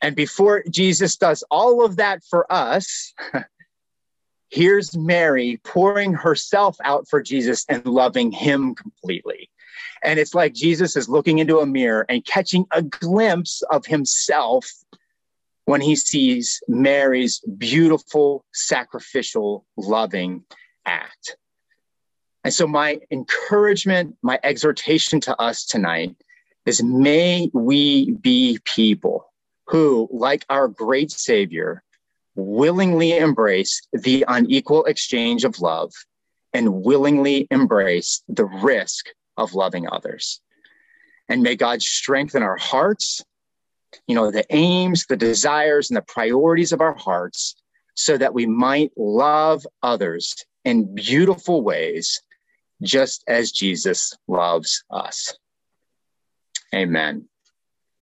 And 0.03 0.17
before 0.17 0.65
Jesus 0.69 1.15
does 1.15 1.45
all 1.49 1.85
of 1.85 1.95
that 1.95 2.25
for 2.25 2.45
us, 2.51 3.13
here's 4.49 4.97
Mary 4.97 5.61
pouring 5.63 6.13
herself 6.13 6.75
out 6.83 7.07
for 7.07 7.23
Jesus 7.23 7.65
and 7.69 7.85
loving 7.85 8.29
him 8.29 8.75
completely. 8.75 9.49
And 10.03 10.19
it's 10.19 10.35
like 10.35 10.53
Jesus 10.53 10.97
is 10.97 11.07
looking 11.07 11.39
into 11.39 11.59
a 11.59 11.65
mirror 11.65 12.05
and 12.09 12.25
catching 12.25 12.65
a 12.71 12.81
glimpse 12.81 13.63
of 13.71 13.85
himself 13.85 14.69
when 15.65 15.79
he 15.79 15.95
sees 15.95 16.61
Mary's 16.67 17.39
beautiful, 17.57 18.43
sacrificial, 18.53 19.65
loving 19.77 20.43
act. 20.85 21.37
And 22.43 22.53
so, 22.53 22.67
my 22.67 22.99
encouragement, 23.09 24.17
my 24.21 24.37
exhortation 24.43 25.21
to 25.21 25.41
us 25.41 25.65
tonight 25.65 26.13
is 26.65 26.83
may 26.83 27.49
we 27.53 28.11
be 28.11 28.59
people 28.65 29.29
who, 29.67 30.07
like 30.11 30.45
our 30.49 30.67
great 30.67 31.11
Savior, 31.11 31.83
willingly 32.35 33.15
embrace 33.17 33.81
the 33.93 34.25
unequal 34.27 34.85
exchange 34.85 35.43
of 35.43 35.59
love 35.59 35.91
and 36.53 36.83
willingly 36.83 37.47
embrace 37.49 38.23
the 38.27 38.45
risk 38.45 39.07
of 39.37 39.53
loving 39.53 39.87
others. 39.89 40.41
And 41.29 41.41
may 41.41 41.55
God 41.55 41.81
strengthen 41.81 42.43
our 42.43 42.57
hearts, 42.57 43.23
you 44.07 44.15
know, 44.15 44.31
the 44.31 44.45
aims, 44.49 45.05
the 45.05 45.17
desires, 45.17 45.89
and 45.89 45.97
the 45.97 46.01
priorities 46.01 46.71
of 46.71 46.81
our 46.81 46.95
hearts 46.95 47.55
so 47.95 48.17
that 48.17 48.33
we 48.33 48.45
might 48.45 48.91
love 48.97 49.65
others 49.81 50.35
in 50.65 50.93
beautiful 50.95 51.61
ways, 51.61 52.21
just 52.81 53.23
as 53.27 53.51
Jesus 53.51 54.13
loves 54.27 54.83
us. 54.89 55.37
Amen. 56.73 57.27